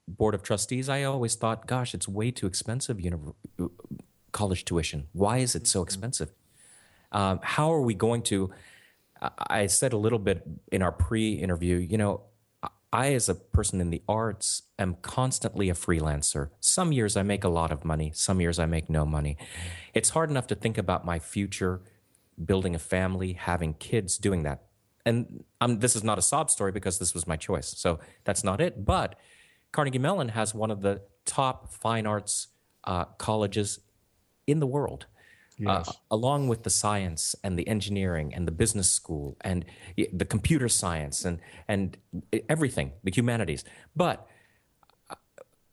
board 0.07 0.33
of 0.33 0.41
trustees, 0.43 0.87
I 0.87 1.03
always 1.03 1.35
thought, 1.35 1.67
gosh, 1.67 1.93
it's 1.93 2.07
way 2.07 2.31
too 2.31 2.47
expensive 2.47 2.99
college 4.35 4.65
tuition? 4.65 5.07
Why 5.13 5.37
is 5.37 5.55
it 5.55 5.65
so 5.65 5.79
mm-hmm. 5.79 5.87
expensive? 5.87 6.31
Um, 7.11 7.39
how 7.41 7.73
are 7.73 7.81
we 7.81 7.93
going 7.93 8.21
to? 8.23 8.51
I 9.49 9.67
said 9.67 9.93
a 9.93 9.97
little 9.97 10.19
bit 10.19 10.45
in 10.71 10.81
our 10.81 10.91
pre-interview. 10.91 11.77
You 11.77 11.97
know, 11.97 12.21
I, 12.91 13.13
as 13.13 13.29
a 13.29 13.35
person 13.35 13.79
in 13.79 13.89
the 13.89 14.01
arts, 14.09 14.63
am 14.77 14.97
constantly 15.01 15.69
a 15.69 15.73
freelancer. 15.73 16.49
Some 16.59 16.91
years 16.91 17.15
I 17.15 17.23
make 17.23 17.43
a 17.45 17.49
lot 17.49 17.71
of 17.71 17.85
money. 17.85 18.11
Some 18.13 18.41
years 18.41 18.59
I 18.59 18.65
make 18.65 18.89
no 18.89 19.05
money. 19.05 19.37
It's 19.93 20.09
hard 20.09 20.29
enough 20.29 20.47
to 20.47 20.55
think 20.55 20.77
about 20.77 21.05
my 21.05 21.17
future, 21.17 21.81
building 22.43 22.75
a 22.75 22.79
family, 22.79 23.33
having 23.33 23.73
kids, 23.75 24.17
doing 24.17 24.43
that. 24.43 24.63
And 25.05 25.45
um, 25.61 25.79
this 25.79 25.95
is 25.95 26.03
not 26.03 26.17
a 26.17 26.21
sob 26.21 26.49
story 26.49 26.73
because 26.73 26.99
this 26.99 27.13
was 27.13 27.25
my 27.25 27.37
choice. 27.37 27.73
So 27.77 27.99
that's 28.25 28.43
not 28.43 28.59
it. 28.59 28.83
But 28.83 29.17
Carnegie 29.71 29.99
Mellon 29.99 30.29
has 30.29 30.53
one 30.53 30.71
of 30.71 30.81
the 30.81 31.01
top 31.25 31.71
fine 31.71 32.05
arts 32.05 32.47
uh, 32.83 33.05
colleges 33.17 33.79
in 34.47 34.59
the 34.59 34.67
world. 34.67 35.07
Uh, 35.59 35.79
yes. 35.79 35.89
Uh, 35.89 35.93
along 36.11 36.49
with 36.49 36.63
the 36.63 36.69
science 36.69 37.33
and 37.43 37.57
the 37.57 37.65
engineering 37.67 38.33
and 38.33 38.45
the 38.45 38.51
business 38.51 38.91
school 38.91 39.37
and 39.41 39.63
the 39.95 40.25
computer 40.25 40.67
science 40.67 41.23
and 41.23 41.39
and 41.67 41.97
everything, 42.49 42.91
the 43.03 43.11
humanities. 43.11 43.63
But 43.95 44.27
uh, 45.09 45.15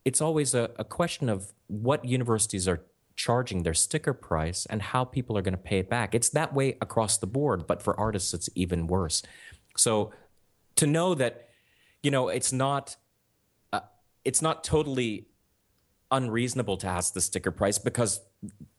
it's 0.05 0.21
always 0.21 0.55
a, 0.55 0.71
a 0.79 0.85
question 0.85 1.29
of 1.29 1.52
what 1.67 2.05
universities 2.05 2.69
are 2.69 2.83
charging 3.17 3.62
their 3.62 3.75
sticker 3.75 4.14
price 4.14 4.67
and 4.67 4.83
how 4.83 5.05
people 5.05 5.37
are 5.37 5.43
going 5.43 5.52
to 5.52 5.61
pay 5.61 5.79
it 5.79 5.91
back. 5.91 6.14
It's 6.14 6.31
that 6.31 6.55
way 6.55 6.76
across 6.81 7.19
the 7.19 7.26
board, 7.26 7.67
but 7.67 7.83
for 7.83 7.99
artists, 7.99 8.33
it's 8.35 8.49
even 8.55 8.87
worse. 8.87 9.23
So 9.76 10.12
to 10.76 10.87
know 10.87 11.14
that, 11.14 11.49
you 12.02 12.11
know, 12.11 12.29
it's 12.29 12.52
not, 12.52 12.97
uh, 13.73 13.81
it's 14.25 14.43
not 14.43 14.64
totally 14.64 15.26
unreasonable 16.12 16.76
to 16.76 16.87
ask 16.87 17.14
the 17.14 17.21
sticker 17.21 17.50
price 17.50 17.78
because 17.78 18.21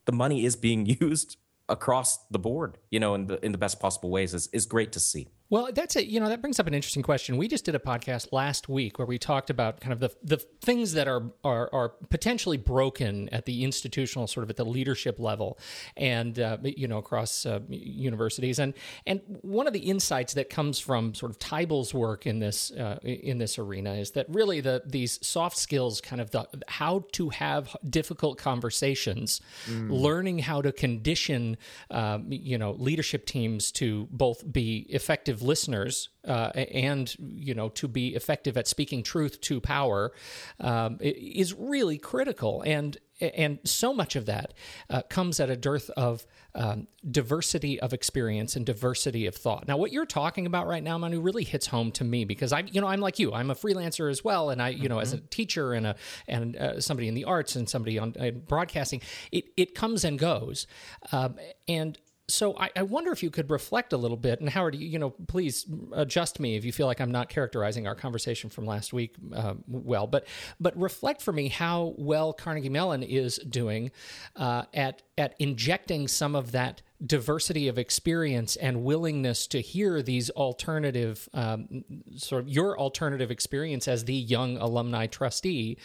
the 0.05 0.11
money 0.11 0.45
is 0.45 0.55
being 0.55 0.85
used 1.01 1.37
across 1.67 2.25
the 2.27 2.39
board, 2.39 2.77
you 2.91 2.99
know, 2.99 3.15
in 3.15 3.27
the 3.27 3.43
in 3.43 3.51
the 3.51 3.57
best 3.57 3.79
possible 3.79 4.09
ways 4.09 4.33
is, 4.33 4.47
is 4.53 4.65
great 4.65 4.91
to 4.93 4.99
see. 4.99 5.27
Well, 5.53 5.69
that's 5.72 5.95
it. 5.95 6.07
You 6.07 6.19
know, 6.19 6.29
that 6.29 6.41
brings 6.41 6.60
up 6.60 6.65
an 6.65 6.74
interesting 6.74 7.03
question. 7.03 7.38
We 7.38 7.48
just 7.48 7.63
did 7.63 7.75
a 7.75 7.79
podcast 7.79 8.29
last 8.31 8.69
week 8.69 8.98
where 8.98 9.05
we 9.05 9.19
talked 9.19 9.51
about 9.51 9.81
kind 9.81 9.93
of 9.93 10.00
the 10.00 10.10
the 10.24 10.38
things 10.62 10.93
that 10.93 11.07
are 11.07 11.31
are, 11.43 11.69
are 11.72 11.89
potentially 12.10 12.57
broken 12.57 13.29
at 13.29 13.45
the 13.45 13.63
institutional 13.63 14.25
sort 14.25 14.45
of 14.45 14.50
at 14.50 14.55
the 14.55 14.65
leadership 14.65 15.19
level, 15.19 15.60
and 15.95 16.39
uh, 16.39 16.57
you 16.63 16.88
know 16.88 16.98
across 16.98 17.45
uh, 17.45 17.60
universities. 17.69 18.57
And 18.57 18.74
and 19.05 19.22
one 19.43 19.67
of 19.67 19.74
the 19.74 19.91
insights 19.91 20.33
that 20.33 20.50
comes 20.50 20.79
from 20.79 21.13
sort 21.13 21.31
of 21.31 21.38
Teibel's 21.38 21.93
work 21.93 22.25
in 22.25 22.39
this 22.39 22.72
uh, 22.72 22.98
in 23.03 23.38
this 23.38 23.60
arena 23.60 23.93
is 23.93 24.10
that 24.13 24.25
really 24.29 24.60
the 24.60 24.81
these 24.88 25.19
soft 25.22 25.57
skills, 25.57 26.01
kind 26.01 26.19
of 26.19 26.31
the 26.31 26.48
how 26.67 27.05
to 27.12 27.29
have 27.29 27.77
difficult 27.88 28.39
conversations, 28.39 29.39
mm. 29.67 29.88
learning 29.91 30.39
how 30.39 30.63
to 30.63 30.72
condition 30.72 31.57
um, 31.91 32.25
you 32.31 32.57
know 32.57 32.72
leadership 32.72 33.27
teams 33.27 33.72
to 33.74 34.07
both 34.10 34.51
be 34.51 34.88
effective 34.89 35.42
listeners 35.43 36.09
uh, 36.27 36.51
and 36.55 37.15
you 37.19 37.53
know 37.53 37.69
to 37.69 37.88
be 37.88 38.15
effective 38.15 38.57
at 38.57 38.67
speaking 38.67 39.03
truth 39.03 39.41
to 39.41 39.59
power 39.59 40.12
um, 40.59 40.97
is 41.01 41.53
really 41.53 41.97
critical 41.97 42.62
and 42.65 42.97
and 43.21 43.59
so 43.63 43.93
much 43.93 44.15
of 44.15 44.25
that 44.25 44.53
uh, 44.89 45.01
comes 45.03 45.39
at 45.39 45.50
a 45.50 45.55
dearth 45.55 45.89
of 45.91 46.25
um, 46.55 46.88
diversity 47.09 47.79
of 47.79 47.93
experience 47.93 48.55
and 48.55 48.65
diversity 48.65 49.25
of 49.25 49.35
thought. 49.35 49.67
Now, 49.67 49.77
what 49.77 49.91
you're 49.91 50.05
talking 50.05 50.45
about 50.45 50.67
right 50.67 50.83
now, 50.83 50.97
Manu, 50.97 51.19
really 51.19 51.43
hits 51.43 51.67
home 51.67 51.91
to 51.93 52.03
me 52.03 52.25
because 52.25 52.53
I, 52.53 52.62
you 52.62 52.81
know, 52.81 52.88
I'm 52.88 53.00
like 53.00 53.19
you. 53.19 53.33
I'm 53.33 53.50
a 53.50 53.55
freelancer 53.55 54.09
as 54.09 54.23
well, 54.23 54.50
and 54.50 54.62
I, 54.62 54.69
you 54.69 54.89
know, 54.89 54.95
mm-hmm. 54.95 55.03
as 55.03 55.13
a 55.13 55.17
teacher 55.19 55.73
and 55.73 55.88
a 55.88 55.95
and 56.27 56.55
uh, 56.55 56.81
somebody 56.81 57.07
in 57.07 57.13
the 57.13 57.25
arts 57.25 57.55
and 57.55 57.67
somebody 57.67 57.97
on 57.97 58.15
uh, 58.19 58.31
broadcasting, 58.31 59.01
it 59.31 59.45
it 59.57 59.75
comes 59.75 60.03
and 60.03 60.19
goes, 60.19 60.67
um, 61.12 61.35
and 61.67 61.97
so 62.33 62.57
I, 62.57 62.71
I, 62.75 62.81
wonder 62.81 63.11
if 63.11 63.21
you 63.21 63.29
could 63.29 63.51
reflect 63.51 63.93
a 63.93 63.97
little 63.97 64.17
bit, 64.17 64.39
and 64.39 64.49
Howard, 64.49 64.75
you, 64.75 64.87
you, 64.87 64.99
know, 64.99 65.11
please 65.11 65.65
adjust 65.93 66.39
me 66.39 66.55
if 66.55 66.65
you 66.65 66.71
feel 66.71 66.87
like 66.87 66.99
I'm 66.99 67.11
not 67.11 67.29
characterizing 67.29 67.85
our 67.85 67.93
conversation 67.93 68.49
from 68.49 68.65
last 68.65 68.91
week 68.91 69.15
uh, 69.33 69.53
well. 69.67 70.07
But 70.07 70.27
but 70.59 70.75
reflect 70.75 71.21
for 71.21 71.31
me 71.31 71.49
how 71.49 71.93
well 71.97 72.33
Carnegie 72.33 72.69
Mellon 72.69 73.03
is 73.03 73.37
doing 73.37 73.91
uh, 74.35 74.63
at 74.73 75.03
at 75.17 75.35
injecting 75.39 76.07
some 76.07 76.35
of 76.35 76.51
that 76.53 76.81
diversity 77.05 77.67
of 77.67 77.77
experience 77.77 78.55
and 78.55 78.83
willingness 78.83 79.48
to 79.48 79.62
hear 79.62 80.01
these 80.01 80.29
alternative 80.31 81.27
um, 81.33 81.83
sort 82.15 82.43
of 82.43 82.50
your 82.50 82.77
alternative 82.79 83.31
experience 83.31 83.88
as 83.88 84.05
the 84.05 84.13
young 84.13 84.57
alumni 84.57 85.07
trustee 85.07 85.77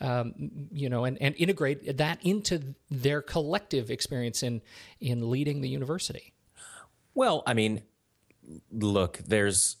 um, 0.00 0.34
you 0.70 0.88
know 0.88 1.04
and, 1.04 1.16
and 1.20 1.34
integrate 1.36 1.96
that 1.96 2.18
into 2.22 2.74
their 2.90 3.22
collective 3.22 3.90
experience 3.90 4.42
in 4.42 4.60
in 5.00 5.30
leading 5.30 5.60
the 5.60 5.68
university? 5.68 6.32
Well 7.14 7.42
i 7.46 7.54
mean 7.54 7.82
look 8.70 9.18
there's 9.18 9.76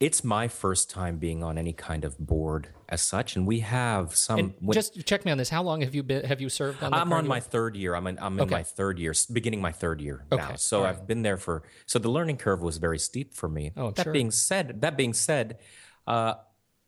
it's 0.00 0.24
my 0.24 0.48
first 0.48 0.88
time 0.88 1.18
being 1.18 1.44
on 1.44 1.58
any 1.58 1.74
kind 1.74 2.06
of 2.06 2.18
board 2.18 2.68
as 2.88 3.02
such, 3.02 3.36
and 3.36 3.46
we 3.46 3.60
have 3.60 4.16
some. 4.16 4.38
And 4.38 4.54
when- 4.58 4.74
just 4.74 5.04
check 5.04 5.26
me 5.26 5.30
on 5.30 5.36
this. 5.36 5.50
How 5.50 5.62
long 5.62 5.82
have 5.82 5.94
you 5.94 6.02
been? 6.02 6.24
Have 6.24 6.40
you 6.40 6.48
served 6.48 6.82
on? 6.82 6.90
The 6.90 6.96
I'm 6.96 7.12
on 7.12 7.28
my 7.28 7.38
third 7.38 7.76
year. 7.76 7.94
I'm 7.94 8.06
in, 8.06 8.18
I'm 8.18 8.34
in 8.38 8.40
Okay. 8.40 8.54
my 8.54 8.62
third 8.62 8.98
year, 8.98 9.12
beginning 9.30 9.60
my 9.60 9.72
third 9.72 10.00
year 10.00 10.24
Okay, 10.32 10.42
now. 10.42 10.54
So 10.56 10.82
right. 10.82 10.88
I've 10.88 11.06
been 11.06 11.20
there 11.22 11.36
for. 11.36 11.62
So 11.84 11.98
the 11.98 12.10
learning 12.10 12.38
curve 12.38 12.62
was 12.62 12.78
very 12.78 12.98
steep 12.98 13.34
for 13.34 13.48
me. 13.48 13.72
Oh, 13.76 13.90
that 13.90 14.04
sure. 14.04 14.12
being 14.12 14.30
said, 14.30 14.80
that 14.80 14.96
being 14.96 15.12
said, 15.12 15.58
uh, 16.06 16.34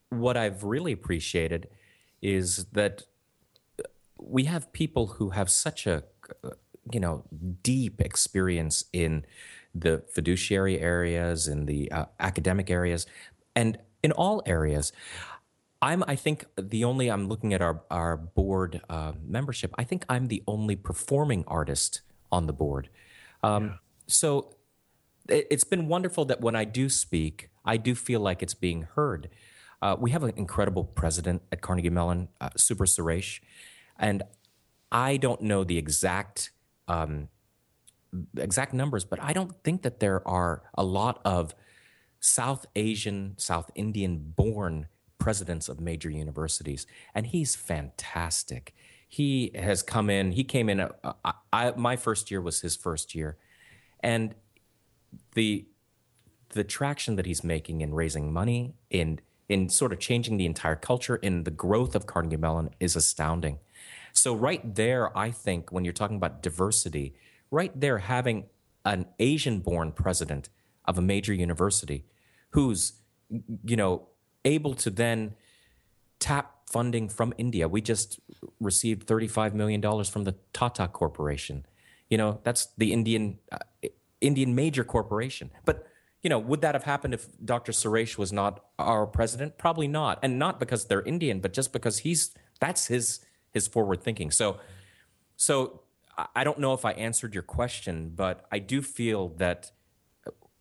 what 0.08 0.36
I've 0.38 0.64
really 0.64 0.92
appreciated 0.92 1.68
is 2.22 2.64
that 2.72 3.02
we 4.18 4.44
have 4.44 4.72
people 4.72 5.06
who 5.18 5.30
have 5.30 5.50
such 5.50 5.86
a 5.86 6.04
uh, 6.42 6.50
you 6.90 6.98
know 6.98 7.24
deep 7.62 8.00
experience 8.00 8.86
in 8.92 9.26
the 9.74 10.02
fiduciary 10.14 10.78
areas 10.78 11.48
in 11.48 11.66
the 11.66 11.90
uh, 11.92 12.06
academic 12.20 12.70
areas. 12.70 13.06
And 13.54 13.78
in 14.02 14.10
all 14.12 14.42
areas 14.46 14.92
i'm 15.80 16.02
i 16.08 16.16
think 16.16 16.44
the 16.60 16.82
only 16.82 17.08
i'm 17.08 17.28
looking 17.28 17.54
at 17.54 17.62
our 17.62 17.82
our 17.90 18.16
board 18.16 18.80
uh, 18.88 19.12
membership 19.24 19.72
i 19.78 19.84
think 19.84 20.04
i'm 20.08 20.26
the 20.28 20.42
only 20.46 20.74
performing 20.74 21.44
artist 21.46 22.02
on 22.32 22.46
the 22.46 22.52
board. 22.52 22.88
Um, 23.42 23.78
so 24.06 24.56
it- 25.28 25.46
it's 25.50 25.64
been 25.64 25.86
wonderful 25.86 26.24
that 26.24 26.40
when 26.40 26.56
I 26.56 26.64
do 26.64 26.88
speak, 26.88 27.50
I 27.64 27.76
do 27.76 27.94
feel 27.94 28.20
like 28.20 28.42
it's 28.42 28.54
being 28.54 28.82
heard. 28.82 29.28
Uh, 29.82 29.96
we 29.98 30.10
have 30.12 30.22
an 30.22 30.32
incredible 30.36 30.84
president 30.84 31.42
at 31.52 31.60
Carnegie 31.60 31.90
Mellon, 31.90 32.28
uh, 32.40 32.50
Subra 32.56 32.86
Suresh, 32.86 33.40
and 33.98 34.22
I 34.90 35.16
don't 35.16 35.42
know 35.42 35.62
the 35.64 35.76
exact 35.78 36.50
um, 36.88 37.28
exact 38.36 38.72
numbers, 38.72 39.04
but 39.04 39.20
I 39.22 39.32
don't 39.32 39.52
think 39.64 39.82
that 39.82 40.00
there 40.00 40.26
are 40.26 40.62
a 40.74 40.84
lot 40.84 41.20
of 41.24 41.54
South 42.20 42.66
Asian, 42.76 43.34
South 43.36 43.70
Indian 43.74 44.32
born 44.36 44.86
presidents 45.18 45.68
of 45.68 45.80
major 45.80 46.10
universities, 46.10 46.86
and 47.14 47.26
he's 47.26 47.54
fantastic. 47.54 48.74
He 49.08 49.50
has 49.54 49.82
come 49.82 50.08
in. 50.08 50.32
He 50.32 50.44
came 50.44 50.68
in. 50.68 50.80
Uh, 50.80 50.92
I, 51.52 51.72
my 51.76 51.96
first 51.96 52.30
year 52.30 52.40
was 52.40 52.60
his 52.60 52.76
first 52.76 53.14
year, 53.14 53.36
and 54.00 54.34
the 55.34 55.66
the 56.50 56.64
traction 56.64 57.16
that 57.16 57.26
he's 57.26 57.42
making 57.42 57.80
in 57.80 57.94
raising 57.94 58.32
money 58.32 58.74
in 58.90 59.20
in 59.48 59.68
sort 59.68 59.92
of 59.92 59.98
changing 59.98 60.36
the 60.36 60.46
entire 60.46 60.76
culture 60.76 61.16
in 61.16 61.44
the 61.44 61.50
growth 61.50 61.94
of 61.94 62.06
Carnegie 62.06 62.36
Mellon 62.36 62.70
is 62.80 62.96
astounding. 62.96 63.58
So 64.12 64.34
right 64.34 64.74
there, 64.74 65.16
I 65.16 65.30
think 65.30 65.72
when 65.72 65.84
you're 65.84 65.92
talking 65.92 66.16
about 66.16 66.42
diversity, 66.42 67.14
right 67.52 67.78
there 67.78 67.98
having 67.98 68.46
an 68.84 69.06
Asian 69.20 69.60
born 69.60 69.92
president 69.92 70.48
of 70.84 70.98
a 70.98 71.02
major 71.02 71.32
university 71.32 72.04
who's 72.50 72.94
you 73.64 73.76
know 73.76 74.08
able 74.44 74.74
to 74.74 74.90
then 74.90 75.34
tap 76.18 76.68
funding 76.68 77.08
from 77.08 77.32
India. 77.38 77.68
We 77.68 77.80
just 77.80 78.18
received 78.58 79.06
$35 79.06 79.52
million 79.52 79.82
from 80.04 80.24
the 80.24 80.34
Tata 80.52 80.88
Corporation. 80.88 81.66
You 82.08 82.18
know, 82.18 82.40
that's 82.42 82.68
the 82.78 82.92
Indian 82.92 83.38
uh, 83.52 83.58
Indian 84.20 84.54
major 84.54 84.84
corporation. 84.84 85.50
But 85.64 85.86
you 86.22 86.30
know, 86.30 86.38
would 86.38 86.60
that 86.60 86.74
have 86.74 86.84
happened 86.84 87.14
if 87.14 87.26
Dr. 87.44 87.72
Suresh 87.72 88.16
was 88.16 88.32
not 88.32 88.64
our 88.78 89.06
president? 89.06 89.58
Probably 89.58 89.88
not, 89.88 90.18
and 90.22 90.38
not 90.38 90.60
because 90.60 90.86
they're 90.86 91.02
Indian, 91.02 91.40
but 91.40 91.52
just 91.52 91.72
because 91.72 91.98
he's 91.98 92.34
that's 92.60 92.86
his 92.86 93.20
his 93.50 93.66
forward 93.66 94.02
thinking. 94.02 94.30
So, 94.30 94.58
so 95.36 95.81
I- 96.16 96.44
don't 96.44 96.58
know 96.58 96.74
if 96.74 96.84
I 96.84 96.92
answered 96.92 97.34
your 97.34 97.42
question, 97.42 98.12
but 98.14 98.46
I 98.52 98.58
do 98.58 98.82
feel 98.82 99.28
that 99.38 99.72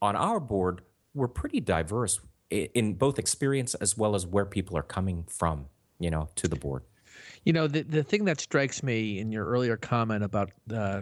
on 0.01 0.15
our 0.15 0.39
board 0.39 0.81
we're 1.13 1.27
pretty 1.27 1.59
diverse 1.59 2.19
in 2.49 2.95
both 2.95 3.19
experience 3.19 3.73
as 3.75 3.97
well 3.97 4.15
as 4.15 4.25
where 4.25 4.45
people 4.45 4.77
are 4.77 4.83
coming 4.83 5.25
from. 5.27 5.67
You 5.99 6.09
know, 6.09 6.29
to 6.35 6.47
the 6.47 6.55
board. 6.55 6.83
You 7.43 7.53
know, 7.53 7.67
the, 7.67 7.81
the 7.81 8.03
thing 8.03 8.25
that 8.25 8.39
strikes 8.39 8.83
me 8.83 9.19
in 9.19 9.31
your 9.31 9.45
earlier 9.45 9.77
comment 9.77 10.23
about 10.23 10.51
uh, 10.73 11.01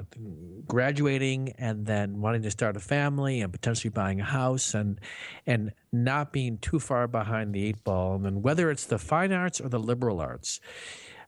graduating 0.68 1.54
and 1.58 1.86
then 1.86 2.22
wanting 2.22 2.42
to 2.44 2.52
start 2.52 2.78
a 2.78 2.80
family 2.80 3.42
and 3.42 3.52
potentially 3.52 3.90
buying 3.90 4.22
a 4.22 4.26
house 4.26 4.74
and 4.74 5.00
and 5.46 5.72
not 5.92 6.32
being 6.32 6.58
too 6.58 6.80
far 6.80 7.08
behind 7.08 7.54
the 7.54 7.66
eight 7.66 7.84
ball, 7.84 8.16
and 8.16 8.26
then 8.26 8.42
whether 8.42 8.70
it's 8.72 8.86
the 8.86 8.98
fine 8.98 9.32
arts 9.32 9.60
or 9.60 9.70
the 9.70 9.80
liberal 9.80 10.20
arts, 10.20 10.60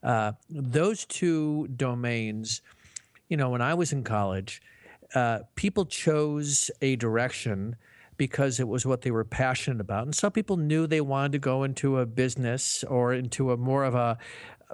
uh, 0.03 0.33
those 0.49 1.05
two 1.05 1.67
domains. 1.75 2.61
You 3.31 3.37
know, 3.37 3.49
when 3.49 3.61
I 3.61 3.75
was 3.75 3.93
in 3.93 4.03
college, 4.03 4.61
uh, 5.15 5.39
people 5.55 5.85
chose 5.85 6.69
a 6.81 6.97
direction 6.97 7.77
because 8.17 8.59
it 8.59 8.67
was 8.67 8.85
what 8.85 9.03
they 9.03 9.11
were 9.11 9.23
passionate 9.23 9.79
about, 9.79 10.03
and 10.03 10.13
some 10.13 10.33
people 10.33 10.57
knew 10.57 10.85
they 10.85 10.99
wanted 10.99 11.31
to 11.31 11.39
go 11.39 11.63
into 11.63 11.99
a 11.99 12.05
business 12.05 12.83
or 12.83 13.13
into 13.13 13.53
a 13.53 13.55
more 13.55 13.85
of 13.85 13.95
a 13.95 14.17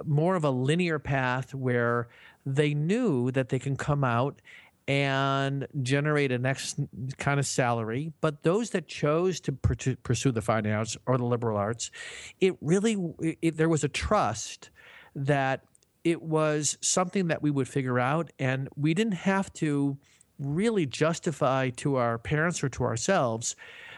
more 0.04 0.34
of 0.34 0.42
a 0.42 0.50
linear 0.50 0.98
path 0.98 1.54
where 1.54 2.08
they 2.44 2.74
knew 2.74 3.30
that 3.30 3.48
they 3.48 3.60
can 3.60 3.76
come 3.76 4.02
out 4.02 4.42
and 4.88 5.68
generate 5.80 6.32
a 6.32 6.38
next 6.38 6.80
kind 7.16 7.38
of 7.38 7.46
salary. 7.46 8.12
But 8.20 8.42
those 8.42 8.70
that 8.70 8.88
chose 8.88 9.38
to 9.42 9.52
pur- 9.52 9.94
pursue 10.02 10.32
the 10.32 10.42
fine 10.42 10.66
arts 10.66 10.96
or 11.06 11.16
the 11.16 11.24
liberal 11.24 11.56
arts, 11.56 11.92
it 12.40 12.56
really 12.60 12.96
it, 13.40 13.56
there 13.56 13.68
was 13.68 13.84
a 13.84 13.88
trust 13.88 14.70
that 15.14 15.62
it 16.04 16.22
was 16.22 16.78
something 16.80 17.28
that 17.28 17.42
we 17.42 17.50
would 17.50 17.68
figure 17.68 17.98
out, 17.98 18.30
and 18.38 18.68
we 18.76 18.94
didn't 18.94 19.12
have 19.12 19.52
to 19.54 19.98
really 20.38 20.86
justify 20.86 21.70
to 21.70 21.96
our 21.96 22.18
parents 22.18 22.62
or 22.62 22.68
to 22.68 22.84
ourselves 22.84 23.56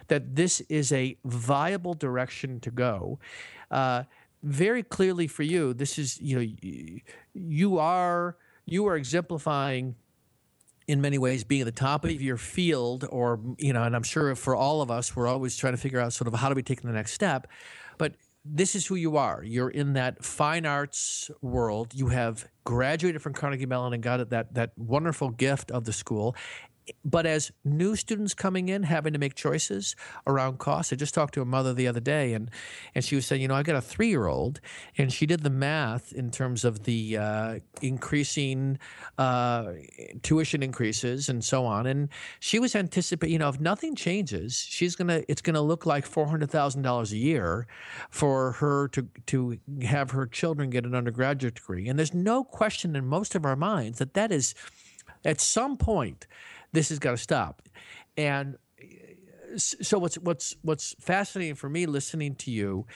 that 0.08 0.34
this 0.34 0.60
is 0.62 0.90
a 0.92 1.16
viable 1.24 1.94
direction 1.94 2.58
to 2.60 2.70
go. 2.70 3.18
Uh, 3.70 4.04
very 4.42 4.82
clearly 4.82 5.26
for 5.26 5.42
you, 5.42 5.74
this 5.74 5.98
is 5.98 6.20
you 6.20 6.38
know 6.38 6.90
you 7.34 7.78
are 7.78 8.36
you 8.64 8.86
are 8.86 8.96
exemplifying 8.96 9.94
in 10.90 11.00
many 11.00 11.18
ways 11.18 11.44
being 11.44 11.60
at 11.60 11.66
the 11.66 11.72
top 11.72 12.04
of 12.04 12.22
your 12.22 12.36
field 12.36 13.06
or 13.10 13.38
you 13.58 13.72
know 13.72 13.84
and 13.84 13.94
i'm 13.94 14.02
sure 14.02 14.34
for 14.34 14.56
all 14.56 14.82
of 14.82 14.90
us 14.90 15.14
we're 15.14 15.28
always 15.28 15.56
trying 15.56 15.72
to 15.72 15.76
figure 15.76 16.00
out 16.00 16.12
sort 16.12 16.26
of 16.26 16.34
how 16.34 16.48
do 16.48 16.54
we 16.56 16.64
take 16.64 16.82
the 16.82 16.90
next 16.90 17.12
step 17.12 17.46
but 17.96 18.14
this 18.44 18.74
is 18.74 18.86
who 18.86 18.94
you 18.94 19.16
are. 19.16 19.42
You're 19.44 19.68
in 19.68 19.92
that 19.94 20.24
fine 20.24 20.64
arts 20.64 21.30
world. 21.42 21.94
You 21.94 22.08
have 22.08 22.48
graduated 22.64 23.22
from 23.22 23.34
carnegie 23.34 23.66
mellon 23.66 23.92
and 23.92 24.02
got 24.02 24.30
that 24.30 24.54
that 24.54 24.72
wonderful 24.76 25.30
gift 25.30 25.70
of 25.70 25.84
the 25.84 25.92
school 25.92 26.34
but 27.04 27.26
as 27.26 27.52
new 27.64 27.96
students 27.96 28.34
coming 28.34 28.68
in 28.68 28.82
having 28.82 29.12
to 29.12 29.18
make 29.18 29.34
choices 29.34 29.96
around 30.26 30.58
costs 30.58 30.92
i 30.92 30.96
just 30.96 31.14
talked 31.14 31.34
to 31.34 31.42
a 31.42 31.44
mother 31.44 31.72
the 31.72 31.86
other 31.86 32.00
day 32.00 32.32
and 32.32 32.50
and 32.94 33.04
she 33.04 33.14
was 33.14 33.26
saying 33.26 33.42
you 33.42 33.48
know 33.48 33.54
i 33.54 33.62
got 33.62 33.76
a 33.76 33.80
three-year-old 33.80 34.60
and 34.98 35.12
she 35.12 35.26
did 35.26 35.42
the 35.42 35.50
math 35.50 36.12
in 36.12 36.30
terms 36.30 36.64
of 36.64 36.84
the 36.84 37.16
uh, 37.16 37.58
increasing 37.82 38.78
uh, 39.18 39.72
tuition 40.22 40.62
increases 40.62 41.28
and 41.28 41.44
so 41.44 41.64
on 41.64 41.86
and 41.86 42.08
she 42.38 42.58
was 42.58 42.74
anticipating 42.74 43.32
you 43.32 43.38
know 43.38 43.48
if 43.48 43.60
nothing 43.60 43.94
changes 43.94 44.56
she's 44.56 44.96
gonna 44.96 45.22
it's 45.28 45.42
gonna 45.42 45.62
look 45.62 45.86
like 45.86 46.08
$400000 46.08 47.12
a 47.12 47.16
year 47.16 47.66
for 48.10 48.52
her 48.52 48.88
to 48.88 49.08
to 49.26 49.58
have 49.82 50.10
her 50.10 50.26
children 50.26 50.70
get 50.70 50.84
an 50.84 50.94
undergraduate 50.94 51.54
degree 51.54 51.88
and 51.88 51.98
there's 51.98 52.14
no 52.14 52.44
question 52.44 52.96
in 52.96 53.06
most 53.06 53.34
of 53.34 53.44
our 53.44 53.56
minds 53.56 53.98
that 53.98 54.14
that 54.14 54.32
is 54.32 54.54
at 55.24 55.40
some 55.40 55.76
point 55.76 56.26
this 56.72 56.88
has 56.90 56.98
got 56.98 57.12
to 57.12 57.16
stop. 57.16 57.62
And 58.16 58.56
so 59.56 59.98
what's 59.98 60.16
what's 60.16 60.56
what's 60.62 60.94
fascinating 61.00 61.54
for 61.54 61.68
me 61.68 61.86
listening 61.86 62.34
to 62.36 62.50
you 62.50 62.86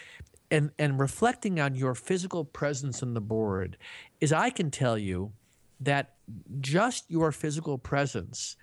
and 0.51 0.71
and 0.79 0.99
reflecting 0.99 1.59
on 1.59 1.75
your 1.75 1.95
physical 1.95 2.45
presence 2.45 3.03
on 3.03 3.15
the 3.15 3.21
board 3.21 3.77
is 4.21 4.33
I 4.33 4.51
can 4.51 4.71
tell 4.71 4.97
you 4.97 5.33
that 5.81 6.15
just 6.61 7.11
your 7.11 7.33
physical 7.33 7.79
presence 7.79 8.57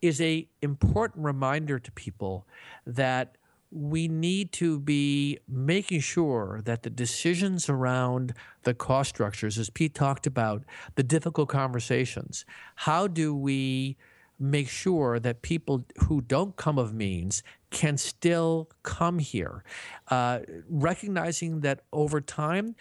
is 0.00 0.20
a 0.20 0.48
important 0.62 1.24
reminder 1.24 1.78
to 1.78 1.90
people 1.92 2.46
that 2.86 3.36
we 3.70 4.08
need 4.08 4.50
to 4.52 4.78
be 4.80 5.38
making 5.46 6.00
sure 6.00 6.60
that 6.64 6.82
the 6.82 6.90
decisions 6.90 7.68
around 7.68 8.32
the 8.62 8.72
cost 8.72 9.10
structures, 9.10 9.58
as 9.58 9.68
Pete 9.68 9.94
talked 9.94 10.26
about, 10.26 10.64
the 10.94 11.02
difficult 11.02 11.50
conversations, 11.50 12.46
how 12.76 13.06
do 13.06 13.34
we 13.34 13.96
make 14.38 14.68
sure 14.68 15.18
that 15.18 15.42
people 15.42 15.84
who 16.06 16.20
don't 16.20 16.56
come 16.56 16.78
of 16.78 16.94
means 16.94 17.42
can 17.70 17.98
still 17.98 18.70
come 18.82 19.18
here, 19.18 19.62
uh, 20.08 20.40
recognizing 20.68 21.60
that 21.60 21.80
over 21.92 22.20
time, 22.20 22.74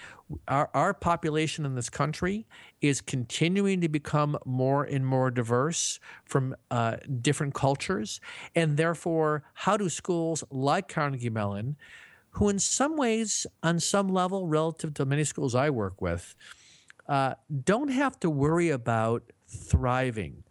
our, 0.48 0.70
our 0.74 0.94
population 0.94 1.66
in 1.66 1.76
this 1.76 1.90
country 1.90 2.48
is 2.80 3.02
continuing 3.02 3.82
to 3.82 3.90
become 3.90 4.38
more 4.46 4.84
and 4.84 5.06
more 5.06 5.30
diverse 5.30 6.00
from 6.26 6.56
uh, 6.72 6.98
different 7.22 7.54
cultures. 7.54 8.22
And 8.56 8.78
therefore, 8.78 9.44
how 9.54 9.76
do 9.78 9.90
schools 9.90 10.44
like 10.50 10.88
Carnegie 10.88 11.30
Mellon, 11.30 11.76
who 12.32 12.48
in 12.50 12.60
some 12.60 12.96
ways, 12.96 13.46
on 13.64 13.80
some 13.80 14.08
level, 14.08 14.48
relative 14.48 14.94
to 14.96 15.06
many 15.06 15.24
schools 15.24 15.56
I 15.56 15.70
work 15.70 16.02
with, 16.02 16.36
uh, 17.10 17.34
don't 17.64 17.90
have 17.90 18.20
to 18.22 18.30
worry 18.30 18.70
about 18.70 19.32
thriving. 19.48 20.44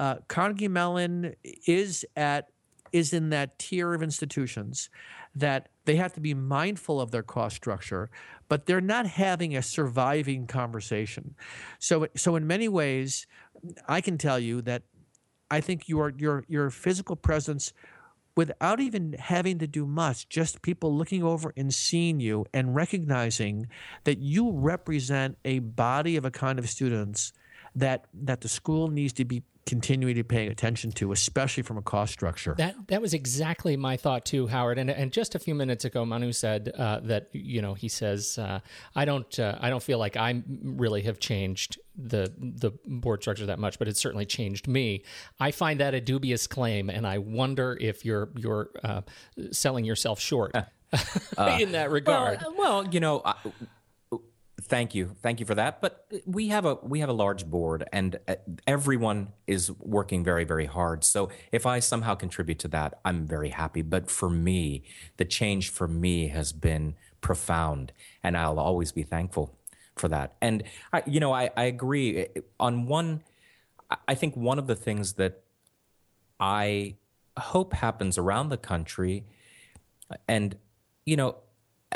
Uh, 0.00 0.16
Carnegie 0.28 0.66
Mellon 0.66 1.34
is 1.66 2.06
at 2.16 2.48
is 2.90 3.12
in 3.12 3.28
that 3.28 3.58
tier 3.58 3.92
of 3.92 4.02
institutions 4.02 4.88
that 5.34 5.68
they 5.84 5.96
have 5.96 6.14
to 6.14 6.20
be 6.20 6.32
mindful 6.32 7.00
of 7.02 7.10
their 7.10 7.22
cost 7.22 7.54
structure, 7.54 8.08
but 8.48 8.64
they're 8.64 8.80
not 8.80 9.06
having 9.06 9.54
a 9.54 9.62
surviving 9.62 10.46
conversation. 10.46 11.34
So, 11.78 12.08
so 12.16 12.34
in 12.34 12.46
many 12.46 12.66
ways, 12.66 13.26
I 13.86 14.00
can 14.00 14.16
tell 14.16 14.38
you 14.38 14.62
that 14.62 14.84
I 15.50 15.60
think 15.60 15.86
your 15.86 16.14
your 16.16 16.44
your 16.48 16.70
physical 16.70 17.14
presence 17.14 17.74
without 18.34 18.80
even 18.80 19.12
having 19.18 19.58
to 19.58 19.66
do 19.66 19.84
much, 19.84 20.30
just 20.30 20.62
people 20.62 20.96
looking 20.96 21.22
over 21.22 21.52
and 21.58 21.74
seeing 21.74 22.20
you 22.20 22.46
and 22.54 22.74
recognizing 22.74 23.66
that 24.04 24.18
you 24.18 24.50
represent 24.50 25.36
a 25.44 25.58
body 25.58 26.16
of 26.16 26.24
a 26.24 26.30
kind 26.30 26.58
of 26.58 26.70
students 26.70 27.34
that 27.74 28.06
that 28.14 28.40
the 28.40 28.48
school 28.48 28.88
needs 28.88 29.12
to 29.12 29.26
be 29.26 29.42
continuing 29.70 30.16
to 30.16 30.24
paying 30.24 30.50
attention 30.50 30.90
to, 30.90 31.12
especially 31.12 31.62
from 31.62 31.78
a 31.78 31.82
cost 31.82 32.12
structure. 32.12 32.56
That 32.58 32.74
that 32.88 33.00
was 33.00 33.14
exactly 33.14 33.76
my 33.76 33.96
thought 33.96 34.26
too, 34.26 34.48
Howard. 34.48 34.78
And 34.78 34.90
and 34.90 35.12
just 35.12 35.36
a 35.36 35.38
few 35.38 35.54
minutes 35.54 35.84
ago, 35.84 36.04
Manu 36.04 36.32
said 36.32 36.72
uh, 36.76 36.98
that 37.04 37.28
you 37.32 37.62
know 37.62 37.74
he 37.74 37.88
says 37.88 38.36
uh, 38.36 38.58
I 38.96 39.04
don't 39.04 39.38
uh, 39.38 39.56
I 39.60 39.70
don't 39.70 39.82
feel 39.82 39.98
like 39.98 40.16
I 40.16 40.42
really 40.62 41.02
have 41.02 41.20
changed 41.20 41.78
the 41.96 42.32
the 42.36 42.72
board 42.84 43.22
structure 43.22 43.46
that 43.46 43.60
much, 43.60 43.78
but 43.78 43.86
it's 43.86 44.00
certainly 44.00 44.26
changed 44.26 44.66
me. 44.66 45.04
I 45.38 45.52
find 45.52 45.78
that 45.78 45.94
a 45.94 46.00
dubious 46.00 46.48
claim, 46.48 46.90
and 46.90 47.06
I 47.06 47.18
wonder 47.18 47.78
if 47.80 48.04
you're 48.04 48.30
you're 48.36 48.70
uh, 48.82 49.02
selling 49.52 49.84
yourself 49.84 50.20
short. 50.20 50.54
in 51.60 51.70
that 51.70 51.92
regard. 51.92 52.40
Well, 52.42 52.54
well 52.58 52.88
you 52.88 52.98
know, 52.98 53.22
Thank 54.70 54.94
you, 54.94 55.16
thank 55.20 55.40
you 55.40 55.46
for 55.46 55.56
that. 55.56 55.80
But 55.80 56.06
we 56.26 56.46
have 56.48 56.64
a 56.64 56.76
we 56.76 57.00
have 57.00 57.08
a 57.08 57.12
large 57.12 57.44
board, 57.44 57.88
and 57.92 58.20
uh, 58.28 58.36
everyone 58.68 59.32
is 59.48 59.68
working 59.80 60.22
very 60.22 60.44
very 60.44 60.66
hard. 60.66 61.02
So 61.02 61.28
if 61.50 61.66
I 61.66 61.80
somehow 61.80 62.14
contribute 62.14 62.60
to 62.60 62.68
that, 62.68 63.00
I'm 63.04 63.26
very 63.26 63.48
happy. 63.48 63.82
But 63.82 64.08
for 64.08 64.30
me, 64.30 64.84
the 65.16 65.24
change 65.24 65.70
for 65.70 65.88
me 65.88 66.28
has 66.28 66.52
been 66.52 66.94
profound, 67.20 67.92
and 68.22 68.36
I'll 68.36 68.60
always 68.60 68.92
be 68.92 69.02
thankful 69.02 69.58
for 69.96 70.06
that. 70.06 70.36
And 70.40 70.62
I, 70.92 71.02
you 71.04 71.18
know, 71.18 71.32
I, 71.32 71.50
I 71.56 71.64
agree 71.64 72.28
on 72.60 72.86
one. 72.86 73.24
I 74.06 74.14
think 74.14 74.36
one 74.36 74.60
of 74.60 74.68
the 74.68 74.76
things 74.76 75.14
that 75.14 75.42
I 76.38 76.94
hope 77.36 77.72
happens 77.72 78.16
around 78.18 78.50
the 78.50 78.56
country, 78.56 79.24
and 80.28 80.56
you 81.04 81.16
know 81.16 81.38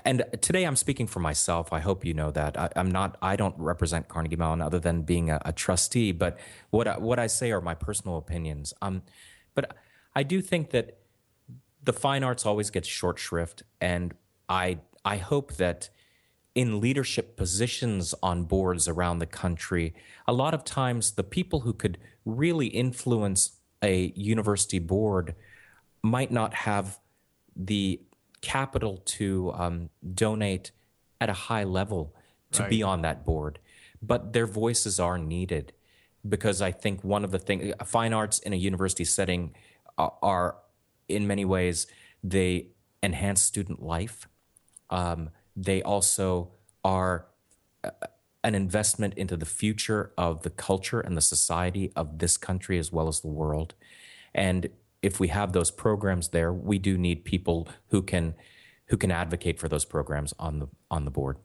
and 0.05 0.25
today 0.41 0.65
I'm 0.65 0.77
speaking 0.77 1.07
for 1.07 1.21
myself. 1.21 1.73
I 1.73 1.81
hope 1.81 2.05
you 2.05 2.15
know 2.15 2.31
that 2.33 2.59
I, 2.59 2.71
am 2.75 2.91
not. 2.91 3.17
I 3.23 3.37
don't 3.37 3.55
represent 3.59 4.09
Carnegie 4.09 4.37
Mellon 4.37 4.61
other 4.61 4.81
than 4.81 5.03
being 5.03 5.31
a, 5.31 5.41
a, 5.45 5.53
trustee. 5.53 6.11
But 6.11 6.39
what 6.71 6.89
I, 6.89 6.99
what 6.99 7.19
I 7.19 7.29
say 7.29 7.53
are 7.53 7.61
my 7.61 7.75
personal 7.75 8.17
opinions. 8.17 8.75
Um, 8.83 9.03
but 9.55 9.77
I 10.15 10.25
do 10.25 10.43
think 10.43 10.71
that 10.71 10.99
the 11.83 11.93
fine 11.93 12.25
arts 12.25 12.45
always 12.45 12.71
gets 12.71 12.89
short 12.89 13.19
shrift, 13.19 13.63
and 13.81 14.15
I 14.49 14.79
I 15.05 15.19
hope 15.19 15.55
that 15.55 15.91
in 16.55 16.81
leadership 16.81 17.37
positions 17.37 18.15
on 18.23 18.45
boards 18.45 18.89
around 18.89 19.19
the 19.19 19.27
country, 19.27 19.95
a 20.27 20.33
lot 20.33 20.55
of 20.55 20.65
times 20.65 21.13
the 21.13 21.25
people 21.25 21.61
who 21.61 21.73
could 21.73 21.99
really 22.25 22.69
influence 22.69 23.59
a 23.83 24.13
university 24.17 24.79
board 24.79 25.35
might 26.03 26.31
not 26.31 26.55
have 26.55 27.01
the 27.57 28.01
capital 28.45 28.99
to 28.99 29.53
um, 29.55 29.89
donate 30.15 30.71
at 31.21 31.31
a 31.31 31.33
high 31.33 31.65
level 31.65 32.15
to 32.53 32.63
right. 32.63 32.71
be 32.71 32.83
on 32.83 33.01
that 33.03 33.25
board, 33.25 33.59
but 34.03 34.35
their 34.35 34.47
voices 34.47 35.01
are 35.01 35.19
needed 35.19 35.73
because 36.29 36.61
I 36.61 36.71
think 36.71 37.03
one 37.03 37.25
of 37.25 37.31
the 37.31 37.39
things 37.39 37.73
fine 37.87 38.13
arts 38.13 38.39
in 38.39 38.53
a 38.53 38.57
university 38.57 39.05
setting 39.05 39.55
are, 39.97 40.13
are 40.23 40.57
in 41.09 41.27
many 41.27 41.45
ways 41.45 41.87
they 42.23 42.69
enhance 43.03 43.41
student 43.41 43.83
life. 43.83 44.29
Um, 44.91 45.31
they 45.57 45.83
also 45.83 46.51
are 46.85 47.27
an 48.43 48.55
investment 48.55 49.15
into 49.15 49.37
the 49.39 49.47
future 49.47 50.13
of 50.19 50.43
the 50.43 50.51
culture 50.51 51.01
and 51.01 51.17
the 51.17 51.23
society 51.23 51.91
of 51.97 52.19
this 52.19 52.37
country 52.37 52.79
as 52.79 52.93
well 52.93 53.09
as 53.09 53.21
the 53.21 53.29
world. 53.29 53.75
And 54.35 54.69
if 55.05 55.21
we 55.21 55.29
have 55.29 55.53
those 55.53 55.71
programs 55.71 56.29
there, 56.29 56.53
we 56.53 56.79
do 56.79 56.97
need 56.97 57.25
people 57.25 57.69
who 57.89 58.03
can 58.03 58.35
who 58.87 58.97
can 58.97 59.11
advocate 59.11 59.59
for 59.59 59.69
those 59.69 59.85
programs 59.85 60.33
on 60.39 60.59
the 60.59 60.69
on 60.91 61.05
the 61.05 61.11
board. 61.11 61.39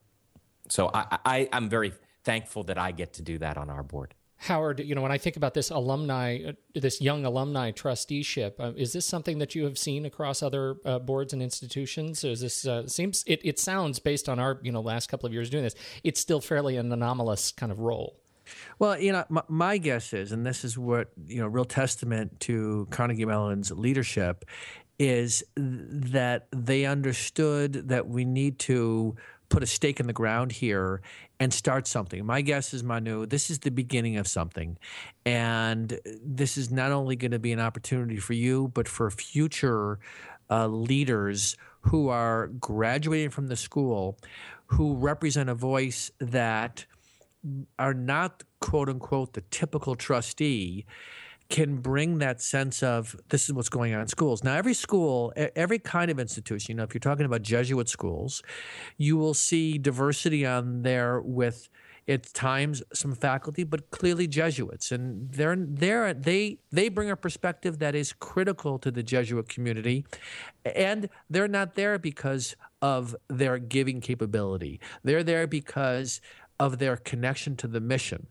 So 0.70 0.90
I, 0.94 1.18
I 1.26 1.50
I'm 1.52 1.70
very 1.70 1.94
thankful 2.24 2.64
that 2.64 2.78
I 2.78 2.92
get 2.92 3.14
to 3.14 3.22
do 3.22 3.38
that 3.40 3.58
on 3.58 3.70
our 3.70 3.84
board. 3.84 4.16
Howard, 4.44 4.80
you 4.80 4.96
know, 4.96 5.02
when 5.02 5.12
I 5.12 5.18
think 5.18 5.36
about 5.36 5.54
this 5.54 5.70
alumni, 5.70 6.40
uh, 6.48 6.52
this 6.74 7.02
young 7.02 7.26
alumni 7.26 7.72
trusteeship, 7.72 8.56
uh, 8.58 8.72
is 8.78 8.94
this 8.94 9.06
something 9.06 9.40
that 9.40 9.54
you 9.54 9.66
have 9.66 9.78
seen 9.78 10.06
across 10.06 10.42
other 10.42 10.78
uh, 10.86 10.98
boards 10.98 11.34
and 11.34 11.44
institutions? 11.44 12.24
Is 12.24 12.40
this 12.40 12.66
uh, 12.66 12.88
seems 12.88 13.26
it, 13.28 13.42
it 13.44 13.60
sounds 13.60 14.00
based 14.00 14.30
on 14.30 14.40
our 14.40 14.60
you 14.64 14.72
know 14.72 14.80
last 14.80 15.10
couple 15.10 15.28
of 15.28 15.34
years 15.34 15.50
doing 15.50 15.64
this, 15.64 15.76
it's 16.06 16.22
still 16.22 16.40
fairly 16.40 16.78
an 16.78 16.92
anomalous 16.92 17.52
kind 17.52 17.72
of 17.72 17.80
role. 17.80 18.19
Well, 18.78 19.00
you 19.00 19.12
know, 19.12 19.26
my, 19.30 19.44
my, 19.48 19.78
guess 19.78 20.14
is, 20.14 20.32
and 20.32 20.46
this 20.46 20.64
is 20.64 20.78
what 20.78 21.10
you 21.28 21.40
know, 21.40 21.48
real 21.48 21.66
testament 21.66 22.40
to 22.42 22.88
Carnegie 22.92 23.26
Mellon's 23.26 23.72
leadership, 23.72 24.46
is 24.98 25.44
that 25.56 26.48
they 26.52 26.86
understood 26.86 27.90
that 27.90 28.08
we 28.08 28.26
need 28.26 28.60
to 28.60 29.16
put 29.48 29.64
a 29.64 29.66
stake 29.66 30.00
in 30.00 30.08
the 30.08 30.14
ground 30.14 30.52
here 30.52 31.02
and 31.40 31.54
start 31.54 31.88
something. 31.88 32.26
My 32.26 32.42
guess 32.42 32.74
is, 32.74 32.84
Manu, 32.84 33.26
this 33.26 33.50
is 33.50 33.60
the 33.60 33.72
beginning 33.72 34.18
of 34.18 34.28
something. 34.28 34.78
And 35.26 36.00
this 36.24 36.58
is 36.58 36.70
not 36.70 36.92
only 36.92 37.16
going 37.16 37.32
to 37.32 37.40
be 37.40 37.52
an 37.52 37.60
opportunity 37.60 38.18
for 38.18 38.34
you, 38.34 38.70
but 38.74 38.88
for 38.88 39.10
future 39.10 40.00
uh, 40.50 40.68
leaders 40.68 41.56
who 41.82 42.10
are 42.10 42.48
graduating 42.48 43.30
from 43.30 43.48
the 43.48 43.56
school 43.56 44.18
who 44.68 44.96
represent 44.96 45.50
a 45.50 45.56
voice 45.56 46.12
that 46.20 46.86
are 47.78 47.94
not 47.94 48.44
quote 48.60 48.90
unquote 48.90 49.34
the 49.34 49.42
typical 49.50 49.96
trustee 49.96 50.86
can 51.50 51.78
bring 51.78 52.20
that 52.20 52.42
sense 52.42 52.84
of 52.84 53.16
this 53.30 53.46
is 53.46 53.54
what's 53.54 53.70
going 53.70 53.94
on 53.94 54.02
in 54.02 54.08
schools. 54.08 54.44
Now, 54.44 54.56
every 54.56 54.76
school, 54.76 55.34
every 55.36 55.80
kind 55.80 56.12
of 56.12 56.20
institution, 56.20 56.74
you 56.74 56.76
know, 56.78 56.84
if 56.84 56.94
you're 56.94 57.00
talking 57.00 57.26
about 57.26 57.42
Jesuit 57.42 57.90
schools, 57.90 58.44
you 58.98 59.18
will 59.18 59.34
see 59.34 59.80
diversity 59.80 60.46
on 60.46 60.84
there 60.84 61.20
with 61.20 61.70
at 62.08 62.34
times 62.34 62.82
some 62.92 63.14
faculty, 63.14 63.64
but 63.64 63.92
clearly 63.92 64.28
Jesuits, 64.28 64.92
and 64.92 65.32
they're 65.32 65.56
they're 65.56 66.14
they 66.14 66.58
they 66.72 66.90
bring 66.90 67.12
a 67.12 67.16
perspective 67.16 67.78
that 67.80 67.94
is 67.94 68.14
critical 68.14 68.80
to 68.80 68.90
the 68.90 69.04
Jesuit 69.04 69.48
community, 69.48 70.06
and 70.66 71.08
they're 71.30 71.48
not 71.48 71.76
there 71.76 72.00
because 72.00 72.56
of 72.82 73.16
their 73.28 73.60
giving 73.60 74.02
capability. 74.02 74.80
They're 75.04 75.24
there 75.24 75.46
because 75.46 76.20
of 76.60 76.80
their 76.80 76.98
connection 76.98 77.56
to 77.58 77.68
the 77.68 77.80
mission. 77.80 78.28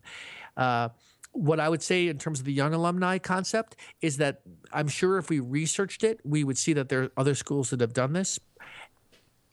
Uh, 0.55 0.89
what 1.31 1.59
I 1.59 1.69
would 1.69 1.83
say 1.83 2.07
in 2.07 2.17
terms 2.17 2.39
of 2.39 2.45
the 2.45 2.53
young 2.53 2.73
alumni 2.73 3.17
concept 3.17 3.75
is 4.01 4.17
that 4.17 4.41
I'm 4.73 4.87
sure 4.87 5.17
if 5.17 5.29
we 5.29 5.39
researched 5.39 6.03
it, 6.03 6.19
we 6.23 6.43
would 6.43 6.57
see 6.57 6.73
that 6.73 6.89
there 6.89 7.03
are 7.03 7.11
other 7.17 7.35
schools 7.35 7.69
that 7.69 7.81
have 7.81 7.93
done 7.93 8.13
this. 8.13 8.39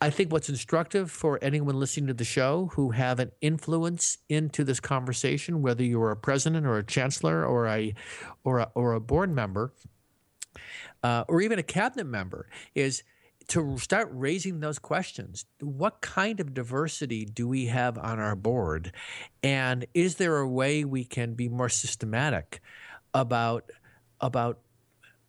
I 0.00 0.10
think 0.10 0.30
what's 0.30 0.50
instructive 0.50 1.10
for 1.10 1.38
anyone 1.40 1.78
listening 1.78 2.06
to 2.08 2.14
the 2.14 2.24
show 2.24 2.70
who 2.74 2.90
have 2.90 3.18
an 3.18 3.32
influence 3.40 4.18
into 4.28 4.62
this 4.62 4.78
conversation, 4.78 5.62
whether 5.62 5.82
you're 5.82 6.10
a 6.10 6.16
president 6.16 6.66
or 6.66 6.76
a 6.76 6.84
chancellor 6.84 7.46
or 7.46 7.66
a 7.66 7.94
or 8.44 8.58
a, 8.58 8.70
or 8.74 8.92
a 8.92 9.00
board 9.00 9.30
member, 9.30 9.72
uh, 11.02 11.24
or 11.28 11.40
even 11.40 11.58
a 11.58 11.62
cabinet 11.62 12.06
member, 12.06 12.46
is 12.74 13.02
to 13.48 13.78
start 13.78 14.08
raising 14.10 14.60
those 14.60 14.78
questions. 14.78 15.44
What 15.60 16.00
kind 16.00 16.40
of 16.40 16.54
diversity 16.54 17.24
do 17.24 17.46
we 17.46 17.66
have 17.66 17.96
on 17.96 18.18
our 18.18 18.34
board? 18.34 18.92
And 19.42 19.86
is 19.94 20.16
there 20.16 20.38
a 20.38 20.48
way 20.48 20.84
we 20.84 21.04
can 21.04 21.34
be 21.34 21.48
more 21.48 21.68
systematic 21.68 22.60
about 23.14 23.70
about 24.20 24.58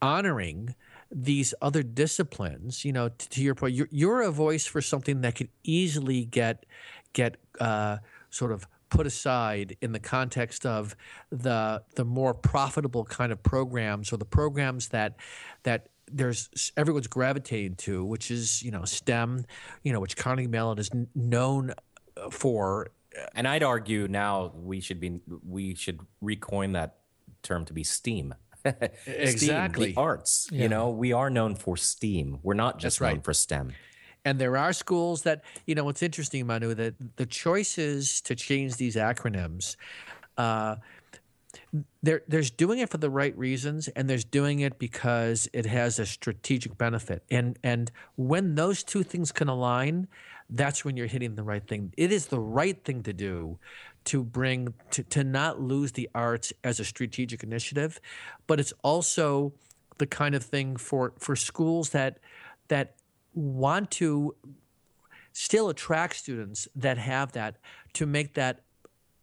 honoring 0.01 0.75
these 1.12 1.53
other 1.62 1.84
disciplines? 1.84 2.84
You 2.84 2.93
know, 2.93 3.10
to, 3.10 3.30
to 3.30 3.43
your 3.43 3.53
point, 3.53 3.75
you're, 3.75 3.89
you're, 3.91 4.21
a 4.21 4.32
voice 4.32 4.65
for 4.65 4.82
something 4.82 5.21
that 5.21 5.36
could 5.36 5.49
easily 5.63 6.25
get 6.25 6.65
get 7.13 7.38
uh, 7.60 7.97
sort 8.32 8.51
of 8.51 8.67
put 8.89 9.06
aside 9.06 9.75
in 9.82 9.91
the 9.91 9.99
context 9.99 10.65
of 10.65 10.95
the 11.30 11.84
the 11.95 12.06
more 12.06 12.34
profitable 12.34 13.03
kind 13.03 13.32
of 13.32 13.43
programs 13.43 14.12
or 14.12 14.17
the 14.17 14.25
programs 14.25 14.89
that 14.89 15.15
that 15.63 15.89
there's 16.12 16.72
everyone's 16.78 17.08
gravitating 17.08 17.76
to, 17.76 18.04
which 18.04 18.32
is 18.32 18.63
you 18.63 18.72
know 18.72 18.86
STEM, 18.86 19.46
you 19.84 19.93
know 19.93 20.00
which 20.00 20.15
Carnegie 20.15 20.48
Mellon 20.48 20.80
is 20.80 20.89
known 21.15 21.74
uh, 22.17 22.30
for. 22.30 22.91
And 23.34 23.48
I'd 23.48 23.63
argue 23.63 24.08
now 24.08 24.52
we 24.56 24.80
should 24.80 25.00
be 25.00 25.20
we 25.48 25.76
should 25.76 26.00
recoin 26.24 26.74
that 26.74 26.98
term 27.43 27.65
to 27.65 27.74
be 27.74 27.84
STEAM. 27.84 28.36
exactly, 29.06 29.36
STEAM, 29.38 29.72
the 29.72 29.93
arts. 30.00 30.50
Yeah. 30.52 30.63
You 30.63 30.70
know, 30.70 30.89
we 30.89 31.13
are 31.13 31.30
known 31.30 31.56
for 31.56 31.78
STEAM. 31.78 32.39
We're 32.43 32.54
not 32.54 32.80
just 32.80 33.02
known 33.02 33.22
for 33.22 33.34
STEM. 33.34 33.74
And 34.26 34.39
there 34.39 34.58
are 34.58 34.74
schools 34.74 35.24
that 35.24 35.43
you 35.65 35.76
know. 35.76 35.84
What's 35.84 36.04
interesting, 36.04 36.46
Manu, 36.46 36.74
that 36.74 36.96
the 37.15 37.26
choices 37.26 38.22
to 38.22 38.36
change 38.36 38.76
these 38.76 38.96
acronyms. 38.96 39.76
Uh, 40.38 40.76
there, 42.01 42.21
there's 42.27 42.51
doing 42.51 42.79
it 42.79 42.89
for 42.89 42.97
the 42.97 43.09
right 43.09 43.37
reasons, 43.37 43.87
and 43.89 44.09
there's 44.09 44.23
doing 44.23 44.59
it 44.59 44.79
because 44.79 45.49
it 45.53 45.65
has 45.65 45.99
a 45.99 46.05
strategic 46.05 46.77
benefit. 46.77 47.23
And 47.29 47.57
and 47.63 47.91
when 48.15 48.55
those 48.55 48.83
two 48.83 49.03
things 49.03 49.31
can 49.31 49.47
align, 49.47 50.07
that's 50.49 50.85
when 50.85 50.95
you're 50.97 51.07
hitting 51.07 51.35
the 51.35 51.43
right 51.43 51.65
thing. 51.65 51.93
It 51.97 52.11
is 52.11 52.27
the 52.27 52.39
right 52.39 52.81
thing 52.83 53.03
to 53.03 53.13
do 53.13 53.59
to 54.05 54.23
bring 54.23 54.73
to, 54.91 55.03
to 55.03 55.23
not 55.23 55.59
lose 55.59 55.91
the 55.91 56.09
arts 56.15 56.53
as 56.63 56.79
a 56.79 56.85
strategic 56.85 57.43
initiative, 57.43 57.99
but 58.47 58.59
it's 58.59 58.73
also 58.81 59.53
the 59.97 60.07
kind 60.07 60.35
of 60.35 60.43
thing 60.43 60.77
for 60.77 61.13
for 61.17 61.35
schools 61.35 61.89
that 61.89 62.19
that 62.69 62.95
want 63.33 63.91
to 63.91 64.35
still 65.33 65.69
attract 65.69 66.15
students 66.15 66.67
that 66.75 66.97
have 66.97 67.33
that 67.33 67.57
to 67.93 68.05
make 68.05 68.33
that 68.33 68.61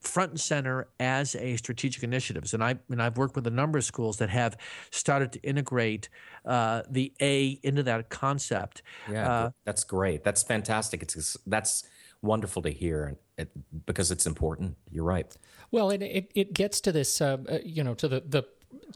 front 0.05 0.31
and 0.31 0.41
center 0.41 0.89
as 1.01 1.35
a 1.37 1.57
strategic 1.57 2.03
initiatives. 2.03 2.55
And 2.55 2.63
I 2.63 2.77
and 2.91 3.03
I've 3.03 3.17
worked 3.17 3.37
with 3.37 3.47
a 3.47 3.51
number 3.51 3.79
of 3.79 3.85
schools 3.85 4.19
that 4.19 4.31
have 4.31 4.57
started 4.91 5.33
to 5.33 5.41
integrate 5.41 6.09
uh, 6.45 6.83
the 6.89 7.13
A 7.21 7.59
into 7.63 7.83
that 7.85 8.11
concept. 8.11 8.83
Yeah, 9.11 9.31
uh, 9.31 9.51
that's 9.65 9.85
great. 9.85 10.25
That's 10.25 10.43
fantastic. 10.43 11.03
It's 11.03 11.37
that's 11.47 11.85
wonderful 12.23 12.63
to 12.63 12.71
hear 12.71 13.17
it, 13.37 13.51
because 13.87 14.11
it's 14.11 14.27
important. 14.27 14.77
You're 14.91 15.05
right. 15.05 15.27
Well, 15.71 15.91
it 15.91 16.03
it, 16.03 16.33
it 16.35 16.55
gets 16.55 16.81
to 16.83 16.93
this, 16.93 17.21
uh, 17.21 17.39
uh 17.49 17.59
you 17.65 17.83
know, 17.83 17.95
to 17.95 18.09
the 18.09 18.23
the 18.27 18.45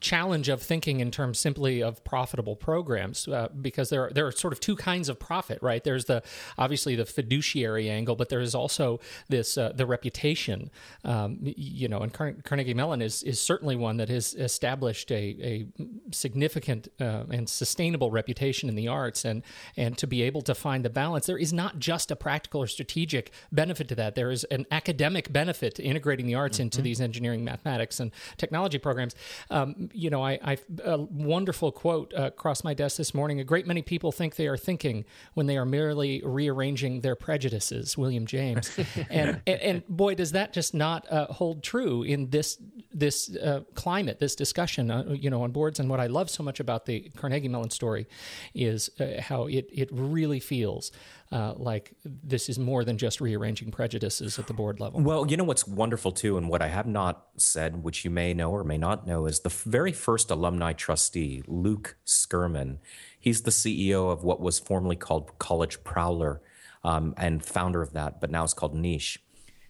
challenge 0.00 0.48
of 0.48 0.62
thinking 0.62 1.00
in 1.00 1.10
terms 1.10 1.38
simply 1.38 1.82
of 1.82 2.02
profitable 2.04 2.56
programs 2.56 3.26
uh, 3.28 3.48
because 3.60 3.90
there 3.90 4.04
are, 4.04 4.10
there 4.10 4.26
are 4.26 4.32
sort 4.32 4.52
of 4.52 4.60
two 4.60 4.76
kinds 4.76 5.08
of 5.08 5.18
profit 5.18 5.58
right? 5.62 5.82
There's 5.84 6.06
the 6.06 6.22
obviously 6.56 6.96
the 6.96 7.06
fiduciary 7.06 7.90
angle 7.90 8.16
but 8.16 8.28
there 8.28 8.40
is 8.40 8.54
also 8.54 9.00
this 9.28 9.58
uh, 9.58 9.72
the 9.74 9.86
reputation. 9.86 10.70
Um, 11.04 11.38
you 11.40 11.88
know 11.88 12.00
and 12.00 12.12
Carnegie 12.12 12.74
Mellon 12.74 13.02
is 13.02 13.22
is 13.22 13.40
certainly 13.40 13.76
one 13.76 13.96
that 13.98 14.08
has 14.08 14.34
established 14.34 15.10
a, 15.10 15.14
a 15.16 15.66
significant 16.12 16.88
uh, 17.00 17.24
and 17.30 17.48
sustainable 17.48 18.10
reputation 18.10 18.68
in 18.68 18.74
the 18.74 18.88
arts 18.88 19.24
and 19.24 19.42
and 19.76 19.98
to 19.98 20.06
be 20.06 20.22
able 20.22 20.42
to 20.42 20.54
find 20.54 20.84
the 20.84 20.90
balance 20.90 21.26
there 21.26 21.38
is 21.38 21.52
not 21.52 21.78
just 21.78 22.10
a 22.10 22.16
practical 22.16 22.62
or 22.62 22.66
strategic 22.66 23.32
benefit 23.52 23.88
to 23.88 23.94
that. 23.94 24.14
There 24.14 24.30
is 24.30 24.44
an 24.44 24.66
academic 24.70 25.32
benefit 25.32 25.74
to 25.76 25.82
integrating 25.82 26.26
the 26.26 26.34
arts 26.34 26.56
mm-hmm. 26.56 26.64
into 26.64 26.82
these 26.82 27.00
engineering 27.00 27.44
mathematics 27.44 28.00
and 28.00 28.10
technology 28.36 28.78
programs. 28.78 29.14
Um, 29.50 29.67
um, 29.68 29.90
you 29.92 30.10
know, 30.10 30.22
I, 30.22 30.38
I, 30.42 30.58
a 30.84 30.98
wonderful 30.98 31.72
quote 31.72 32.12
uh, 32.14 32.30
crossed 32.30 32.64
my 32.64 32.74
desk 32.74 32.96
this 32.96 33.14
morning. 33.14 33.40
A 33.40 33.44
great 33.44 33.66
many 33.66 33.82
people 33.82 34.12
think 34.12 34.36
they 34.36 34.46
are 34.46 34.56
thinking 34.56 35.04
when 35.34 35.46
they 35.46 35.56
are 35.56 35.64
merely 35.64 36.22
rearranging 36.24 37.00
their 37.00 37.14
prejudices. 37.14 37.96
William 37.96 38.26
James, 38.26 38.70
and, 39.10 39.40
and, 39.46 39.60
and 39.60 39.88
boy, 39.88 40.14
does 40.14 40.32
that 40.32 40.52
just 40.52 40.74
not 40.74 41.10
uh, 41.10 41.26
hold 41.26 41.62
true 41.62 42.02
in 42.02 42.30
this 42.30 42.58
this 42.92 43.34
uh, 43.36 43.62
climate, 43.74 44.18
this 44.18 44.34
discussion, 44.34 44.90
uh, 44.90 45.04
you 45.10 45.30
know, 45.30 45.42
on 45.42 45.52
boards. 45.52 45.78
And 45.78 45.88
what 45.88 46.00
I 46.00 46.06
love 46.06 46.30
so 46.30 46.42
much 46.42 46.58
about 46.58 46.86
the 46.86 47.10
Carnegie 47.16 47.48
Mellon 47.48 47.70
story 47.70 48.08
is 48.54 48.90
uh, 48.98 49.20
how 49.20 49.46
it 49.46 49.68
it 49.72 49.88
really 49.92 50.40
feels 50.40 50.90
uh, 51.30 51.52
like 51.56 51.92
this 52.04 52.48
is 52.48 52.58
more 52.58 52.84
than 52.84 52.96
just 52.96 53.20
rearranging 53.20 53.70
prejudices 53.70 54.38
at 54.38 54.46
the 54.46 54.54
board 54.54 54.80
level. 54.80 55.00
Well, 55.00 55.26
you 55.30 55.36
know 55.36 55.44
what's 55.44 55.66
wonderful 55.66 56.12
too, 56.12 56.38
and 56.38 56.48
what 56.48 56.62
I 56.62 56.68
have 56.68 56.86
not 56.86 57.26
said, 57.36 57.82
which 57.82 58.04
you 58.04 58.10
may 58.10 58.32
know 58.32 58.50
or 58.50 58.64
may 58.64 58.78
not 58.78 59.06
know, 59.06 59.26
is 59.26 59.40
the 59.40 59.50
very 59.50 59.92
first 59.92 60.30
alumni 60.30 60.72
trustee, 60.72 61.42
Luke 61.46 61.96
Skurman. 62.06 62.78
He's 63.20 63.42
the 63.42 63.50
CEO 63.50 64.10
of 64.10 64.24
what 64.24 64.40
was 64.40 64.58
formerly 64.58 64.96
called 64.96 65.38
College 65.38 65.84
Prowler 65.84 66.40
um, 66.82 67.12
and 67.18 67.44
founder 67.44 67.82
of 67.82 67.92
that, 67.92 68.20
but 68.20 68.30
now 68.30 68.44
it's 68.44 68.54
called 68.54 68.74
Niche. 68.74 69.22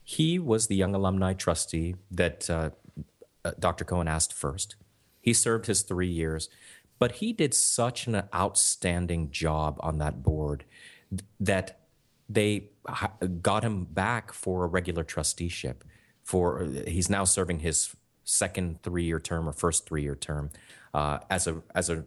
He 0.04 0.38
was 0.38 0.68
the 0.68 0.76
young 0.76 0.94
alumni 0.94 1.32
trustee 1.32 1.96
that 2.10 2.48
uh, 2.48 2.70
uh 3.44 3.52
Dr. 3.58 3.84
Cohon 3.84 4.08
asked 4.08 4.32
first. 4.32 4.76
He 5.20 5.32
served 5.32 5.66
his 5.66 5.82
three 5.82 6.08
years, 6.08 6.48
but 7.00 7.12
he 7.16 7.32
did 7.32 7.52
such 7.52 8.06
an 8.06 8.22
outstanding 8.32 9.30
job 9.30 9.76
on 9.80 9.98
that 9.98 10.22
board 10.22 10.64
that 11.40 11.80
they 12.28 12.70
got 13.42 13.64
him 13.64 13.84
back 13.84 14.32
for 14.32 14.64
a 14.64 14.66
regular 14.66 15.04
trusteeship. 15.04 15.84
For 16.22 16.68
he's 16.86 17.08
now 17.08 17.24
serving 17.24 17.60
his 17.60 17.94
second 18.24 18.82
three-year 18.82 19.18
term 19.18 19.48
or 19.48 19.52
first 19.52 19.86
three-year 19.86 20.14
term 20.14 20.50
uh, 20.92 21.20
as 21.30 21.46
a 21.46 21.62
as 21.74 21.88
a 21.88 22.04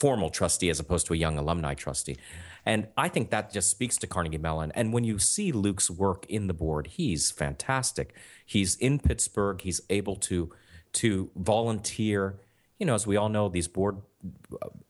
formal 0.00 0.30
trustee 0.30 0.70
as 0.70 0.80
opposed 0.80 1.06
to 1.06 1.12
a 1.12 1.16
young 1.16 1.36
alumni 1.36 1.74
trustee. 1.74 2.16
And 2.64 2.88
I 2.96 3.08
think 3.08 3.30
that 3.30 3.52
just 3.52 3.70
speaks 3.70 3.96
to 3.98 4.06
Carnegie 4.06 4.38
Mellon. 4.38 4.72
And 4.74 4.92
when 4.92 5.04
you 5.04 5.18
see 5.18 5.52
Luke's 5.52 5.90
work 5.90 6.26
in 6.28 6.46
the 6.46 6.54
board, 6.54 6.86
he's 6.86 7.30
fantastic. 7.30 8.14
He's 8.44 8.76
in 8.76 8.98
Pittsburgh. 8.98 9.60
He's 9.60 9.80
able 9.90 10.16
to 10.16 10.50
to 10.94 11.30
volunteer. 11.36 12.40
You 12.78 12.86
know, 12.86 12.94
as 12.94 13.06
we 13.06 13.16
all 13.16 13.28
know, 13.28 13.48
these 13.48 13.68
board 13.68 13.98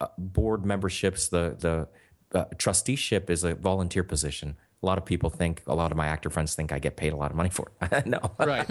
uh, 0.00 0.06
board 0.16 0.64
memberships, 0.64 1.28
the 1.28 1.56
the 1.58 1.88
uh, 2.34 2.44
trusteeship 2.56 3.30
is 3.30 3.44
a 3.44 3.54
volunteer 3.54 4.04
position. 4.04 4.56
A 4.82 4.86
lot 4.86 4.98
of 4.98 5.04
people 5.04 5.30
think, 5.30 5.62
a 5.66 5.74
lot 5.74 5.90
of 5.90 5.96
my 5.96 6.06
actor 6.06 6.30
friends 6.30 6.54
think 6.54 6.72
I 6.72 6.78
get 6.78 6.96
paid 6.96 7.12
a 7.12 7.16
lot 7.16 7.30
of 7.30 7.36
money 7.36 7.50
for 7.50 7.72
it. 7.82 8.06
no, 8.06 8.20
right? 8.38 8.66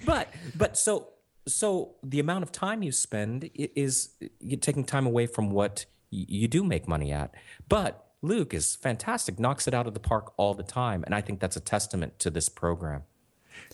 but 0.06 0.32
but 0.54 0.76
so 0.76 1.08
so 1.46 1.96
the 2.04 2.20
amount 2.20 2.44
of 2.44 2.52
time 2.52 2.82
you 2.82 2.92
spend 2.92 3.50
is 3.54 4.10
you're 4.38 4.60
taking 4.60 4.84
time 4.84 5.06
away 5.06 5.26
from 5.26 5.50
what 5.50 5.86
you 6.10 6.46
do 6.46 6.62
make 6.62 6.86
money 6.86 7.10
at. 7.10 7.34
But 7.68 8.06
Luke 8.20 8.54
is 8.54 8.76
fantastic, 8.76 9.40
knocks 9.40 9.66
it 9.66 9.74
out 9.74 9.86
of 9.86 9.94
the 9.94 10.00
park 10.00 10.32
all 10.36 10.54
the 10.54 10.62
time, 10.62 11.02
and 11.04 11.14
I 11.14 11.20
think 11.20 11.40
that's 11.40 11.56
a 11.56 11.60
testament 11.60 12.18
to 12.20 12.30
this 12.30 12.48
program. 12.48 13.02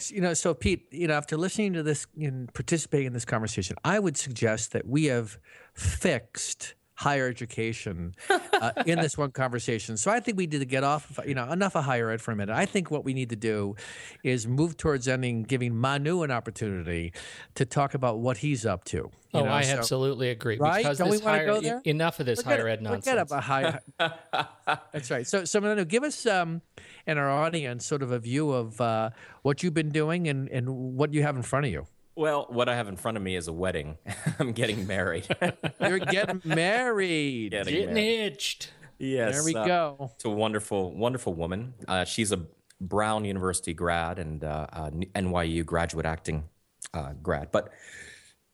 You 0.09 0.21
know, 0.21 0.35
so 0.35 0.55
Pete, 0.55 0.87
you 0.91 1.07
know, 1.07 1.15
after 1.15 1.37
listening 1.37 1.75
to 1.75 1.83
this 1.83 2.07
and 2.21 2.53
participating 2.55 3.09
in 3.09 3.13
this 3.13 3.25
conversation, 3.25 3.77
I 3.85 3.99
would 3.99 4.17
suggest 4.17 4.73
that 4.73 4.87
we 4.87 5.07
have 5.07 5.39
fixed 5.75 6.75
higher 6.99 7.29
education 7.29 8.13
uh, 8.29 8.73
in 8.85 8.99
this 8.99 9.17
one 9.17 9.31
conversation. 9.31 9.97
So 9.97 10.11
I 10.11 10.19
think 10.19 10.37
we 10.37 10.49
need 10.49 10.59
to 10.59 10.65
get 10.65 10.83
off, 10.83 11.21
you 11.25 11.35
know, 11.35 11.49
enough 11.53 11.77
of 11.77 11.85
higher 11.85 12.11
ed 12.11 12.21
for 12.21 12.33
a 12.33 12.37
minute. 12.37 12.53
I 12.53 12.67
think 12.67 12.91
what 12.91 13.05
we 13.05 13.15
need 13.15 13.31
to 13.31 13.37
do 13.37 13.77
is 14.25 14.49
move 14.49 14.77
towards 14.77 15.07
ending, 15.07 15.45
giving 15.45 15.77
Manu 15.77 16.25
an 16.25 16.33
opportunity 16.33 17.13
to 17.55 17.65
talk 17.65 17.95
about 17.95 18.19
what 18.19 18.39
he's 18.39 18.67
up 18.67 18.83
to. 18.87 19.13
oh, 19.33 19.45
know? 19.45 19.49
I 19.49 19.63
so, 19.63 19.79
absolutely 19.79 20.31
agree. 20.31 20.59
Right? 20.59 20.83
Because 20.83 20.99
Don't 20.99 21.11
we 21.11 21.19
want 21.19 21.39
to 21.39 21.47
go 21.47 21.61
there? 21.61 21.81
enough 21.85 22.19
of 22.19 22.27
this 22.27 22.43
forget, 22.43 22.59
higher 22.59 22.69
ed 22.69 22.83
nonsense. 22.83 23.05
Forget 23.05 23.19
about 23.19 23.45
higher. 23.45 23.79
That's 24.93 25.09
right. 25.09 25.25
So, 25.25 25.45
so 25.45 25.61
Manu, 25.61 25.85
give 25.85 26.03
us 26.03 26.27
um, 26.27 26.63
and 27.07 27.17
our 27.17 27.31
audience 27.31 27.87
sort 27.87 28.03
of 28.03 28.11
a 28.11 28.19
view 28.19 28.51
of 28.51 28.81
uh, 28.81 29.11
what 29.43 29.63
you've 29.63 29.73
been 29.73 29.91
doing 29.91 30.27
and, 30.27 30.49
and 30.49 30.69
what 30.97 31.15
you 31.15 31.23
have 31.23 31.37
in 31.37 31.43
front 31.43 31.67
of 31.67 31.71
you. 31.71 31.87
Well, 32.19 32.47
what 32.49 32.69
I 32.69 32.75
have 32.75 32.89
in 32.89 32.97
front 32.97 33.17
of 33.17 33.23
me 33.23 33.37
is 33.37 33.47
a 33.47 33.53
wedding. 33.53 33.97
I'm 34.41 34.51
getting 34.51 34.89
married. 34.89 35.29
You're 35.81 36.01
getting 36.01 36.43
married. 36.45 37.53
Getting, 37.53 37.73
getting 37.73 37.95
married. 37.95 38.19
hitched. 38.19 38.73
Yes. 38.99 39.37
There 39.37 39.45
we 39.45 39.55
uh, 39.55 39.65
go. 39.65 40.11
To 40.19 40.29
a 40.29 40.35
wonderful, 40.35 40.93
wonderful 40.93 41.35
woman. 41.35 41.75
Uh, 41.87 42.03
she's 42.03 42.33
a 42.33 42.41
Brown 42.81 43.25
University 43.25 43.73
grad 43.73 44.19
and 44.19 44.43
uh, 44.43 44.67
uh 44.73 44.91
NYU 44.91 45.65
graduate 45.65 46.07
acting 46.07 46.49
uh, 46.93 47.13
grad. 47.23 47.53
But 47.53 47.71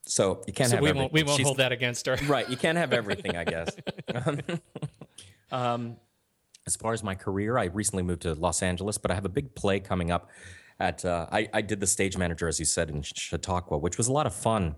so 0.03 0.43
you 0.47 0.53
can't 0.53 0.69
so 0.69 0.77
have. 0.77 0.83
We 0.83 0.91
everything. 0.91 1.01
won't. 1.01 1.13
We 1.15 1.23
won't 1.23 1.39
she's, 1.39 1.47
hold 1.47 1.57
that 1.57 1.73
against 1.73 2.05
her. 2.05 2.19
right. 2.27 2.47
You 2.51 2.59
can't 2.59 2.77
have 2.77 2.93
everything, 2.93 3.35
I 3.35 3.45
guess. 3.45 3.75
um, 5.51 5.97
as 6.67 6.77
far 6.77 6.93
as 6.93 7.03
my 7.03 7.15
career, 7.15 7.57
I 7.57 7.65
recently 7.65 8.03
moved 8.03 8.23
to 8.23 8.35
Los 8.35 8.63
Angeles, 8.63 8.99
but 8.99 9.11
I 9.11 9.15
have 9.15 9.25
a 9.25 9.31
big 9.31 9.55
play 9.55 9.81
coming 9.81 10.11
up 10.11 10.29
at 10.81 11.05
uh, 11.05 11.27
I, 11.31 11.49
I, 11.53 11.61
did 11.61 11.81
the 11.81 11.87
stage 11.87 12.17
manager, 12.17 12.49
as 12.49 12.59
you 12.59 12.65
said, 12.65 12.91
in 12.91 13.03
Chautauqua, 13.03 13.79
which 13.79 13.97
was 13.97 14.09
a 14.09 14.13
lot 14.13 14.27
of 14.27 14.35
fun. 14.35 14.75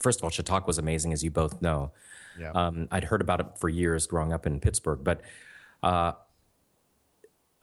First 0.00 0.20
of 0.20 0.24
all, 0.24 0.30
Chautauqua 0.30 0.66
was 0.66 0.78
amazing, 0.78 1.12
as 1.12 1.22
you 1.22 1.30
both 1.30 1.60
know. 1.60 1.92
Yeah. 2.38 2.50
Um, 2.52 2.88
I'd 2.90 3.04
heard 3.04 3.20
about 3.20 3.40
it 3.40 3.46
for 3.58 3.68
years 3.68 4.06
growing 4.06 4.32
up 4.32 4.46
in 4.46 4.60
Pittsburgh, 4.60 5.00
but 5.02 5.20
uh, 5.82 6.12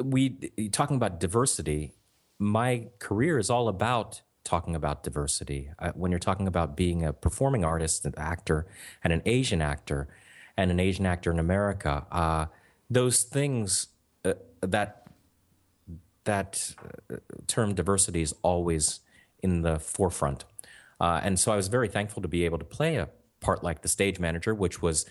we 0.02 0.30
talking 0.72 0.96
about 0.96 1.19
diversity. 1.19 1.93
My 2.39 2.88
career 3.00 3.39
is 3.39 3.50
all 3.50 3.67
about 3.67 4.22
talking 4.43 4.76
about 4.76 5.04
diversity. 5.04 5.72
Uh, 5.80 5.91
when 5.96 6.12
you're 6.12 6.19
talking 6.19 6.48
about 6.48 6.76
being 6.76 7.04
a 7.04 7.13
performing 7.13 7.63
artist, 7.63 8.06
an 8.06 8.13
actor, 8.17 8.67
and 9.04 9.13
an 9.13 9.22
Asian 9.26 9.62
actor, 9.62 10.08
and 10.58 10.72
an 10.72 10.80
Asian 10.80 11.06
actor 11.06 11.32
in 11.32 11.39
America, 11.39 12.06
uh, 12.12 12.46
those 12.89 13.24
things 13.24 13.88
uh, 14.26 14.34
that 14.62 15.02
that 16.25 16.73
uh, 17.12 17.17
term 17.47 17.73
diversity 17.73 18.21
is 18.21 18.33
always 18.41 18.99
in 19.41 19.62
the 19.62 19.79
forefront. 19.79 20.45
Uh, 20.99 21.19
and 21.23 21.39
so 21.39 21.51
I 21.51 21.55
was 21.55 21.67
very 21.67 21.88
thankful 21.88 22.21
to 22.21 22.27
be 22.27 22.45
able 22.45 22.59
to 22.59 22.65
play 22.65 22.95
a 22.95 23.09
part 23.41 23.63
like 23.63 23.81
the 23.81 23.89
stage 23.89 24.19
manager, 24.19 24.55
which 24.55 24.81
was 24.81 25.05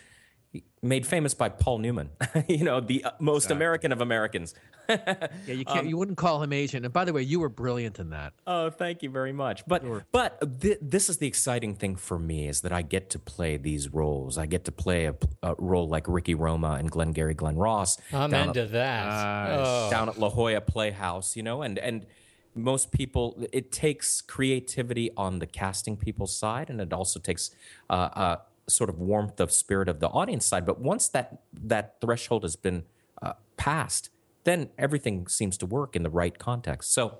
made 0.83 1.07
famous 1.07 1.33
by 1.35 1.49
Paul 1.49 1.79
Newman, 1.79 2.11
you 2.49 2.65
know, 2.65 2.81
the 2.81 3.05
most 3.19 3.45
exactly. 3.45 3.57
American 3.57 3.93
of 3.93 4.01
Americans. 4.01 4.55
yeah, 4.89 5.29
you 5.47 5.65
can't. 5.65 5.81
Um, 5.81 5.87
you 5.87 5.97
wouldn't 5.97 6.19
call 6.19 6.43
him 6.43 6.53
Asian. 6.53 6.85
And 6.85 6.93
by 6.93 7.05
the 7.05 7.13
way, 7.13 7.23
you 7.23 7.41
were 7.41 7.49
brilliant 7.49 7.99
in 7.99 8.11
that. 8.11 8.33
Oh, 8.47 8.69
thank 8.69 9.03
you 9.03 9.11
very 9.11 9.33
much. 9.33 9.65
But 9.67 9.83
sure. 9.83 10.05
but 10.13 10.61
th- 10.61 10.79
this 10.83 11.09
is 11.09 11.19
the 11.19 11.27
exciting 11.27 11.75
thing 11.77 11.97
for 11.97 12.19
me 12.19 12.49
is 12.49 12.63
that 12.63 12.73
I 12.73 12.83
get 12.83 13.11
to 13.11 13.19
play 13.19 13.57
these 13.57 13.89
roles. 13.89 14.39
I 14.39 14.47
get 14.47 14.65
to 14.65 14.73
play 14.73 15.07
a, 15.07 15.15
a 15.43 15.55
role 15.57 15.89
like 15.89 16.07
Ricky 16.09 16.35
Roma 16.35 16.73
and 16.73 16.91
Glengarry 16.91 17.35
Glen 17.35 17.57
Ross. 17.57 17.99
I'm 18.13 18.35
into 18.35 18.63
at, 18.63 18.73
that. 18.73 19.07
Uh, 19.07 19.65
oh. 19.65 19.91
Down 19.91 20.09
at 20.09 20.19
La 20.19 20.31
Jolla 20.31 20.61
Playhouse, 20.61 21.37
you 21.37 21.43
know, 21.43 21.63
and 21.63 21.79
and 21.79 22.07
most 22.55 22.93
people, 22.93 23.43
it 23.53 23.73
takes 23.73 24.21
creativity 24.21 25.11
on 25.17 25.39
the 25.39 25.47
casting 25.47 25.97
people's 25.97 26.37
side, 26.37 26.69
and 26.69 26.81
it 26.81 26.93
also 26.93 27.19
takes 27.19 27.51
uh, 27.89 27.93
uh, 28.15 28.37
sort 28.73 28.91
of 28.91 28.99
warmth 28.99 29.41
of 29.41 29.53
spirit 29.53 29.89
of 29.89 30.01
the 30.01 30.09
audience 30.09 30.47
side. 30.47 30.67
But 30.67 30.81
once 30.81 31.09
that 31.09 31.43
that 31.53 32.01
threshold 32.01 32.43
has 32.43 32.57
been 32.57 32.85
uh, 33.21 33.35
passed, 33.57 34.11
then 34.45 34.71
everything 34.79 35.27
seems 35.29 35.57
to 35.59 35.67
work 35.67 35.97
in 35.97 36.03
the 36.03 36.11
right 36.11 36.39
context. 36.39 36.93
So. 36.93 37.19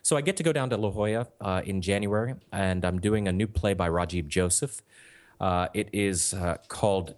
So 0.00 0.16
I 0.16 0.22
get 0.22 0.38
to 0.38 0.42
go 0.42 0.52
down 0.52 0.70
to 0.70 0.76
La 0.78 0.90
Jolla 0.90 1.26
uh, 1.40 1.60
in 1.66 1.82
January, 1.82 2.34
and 2.50 2.82
I'm 2.84 2.98
doing 2.98 3.28
a 3.28 3.32
new 3.32 3.46
play 3.46 3.74
by 3.74 3.90
Rajiv 3.90 4.26
Joseph. 4.26 4.80
Uh, 5.38 5.68
it 5.74 5.90
is 5.92 6.32
uh, 6.32 6.56
called 6.68 7.14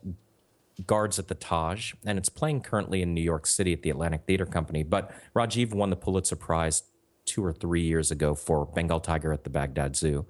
Guards 0.87 1.19
at 1.19 1.29
the 1.29 1.35
Taj, 1.35 1.95
and 2.05 2.19
it's 2.19 2.29
playing 2.29 2.63
currently 2.63 3.03
in 3.03 3.15
New 3.15 3.21
York 3.23 3.47
City 3.47 3.73
at 3.73 3.83
the 3.83 3.91
Atlantic 3.91 4.23
Theater 4.27 4.47
Company. 4.47 4.83
But 4.83 5.13
Rajiv 5.37 5.73
won 5.73 5.91
the 5.91 5.97
Pulitzer 5.97 6.37
Prize 6.37 6.83
two 7.25 7.45
or 7.45 7.53
three 7.53 7.83
years 7.83 8.11
ago 8.11 8.35
for 8.35 8.67
Bengal 8.67 8.99
Tiger 8.99 9.33
at 9.33 9.45
the 9.45 9.51
Baghdad 9.51 9.95
Zoo. 9.95 10.27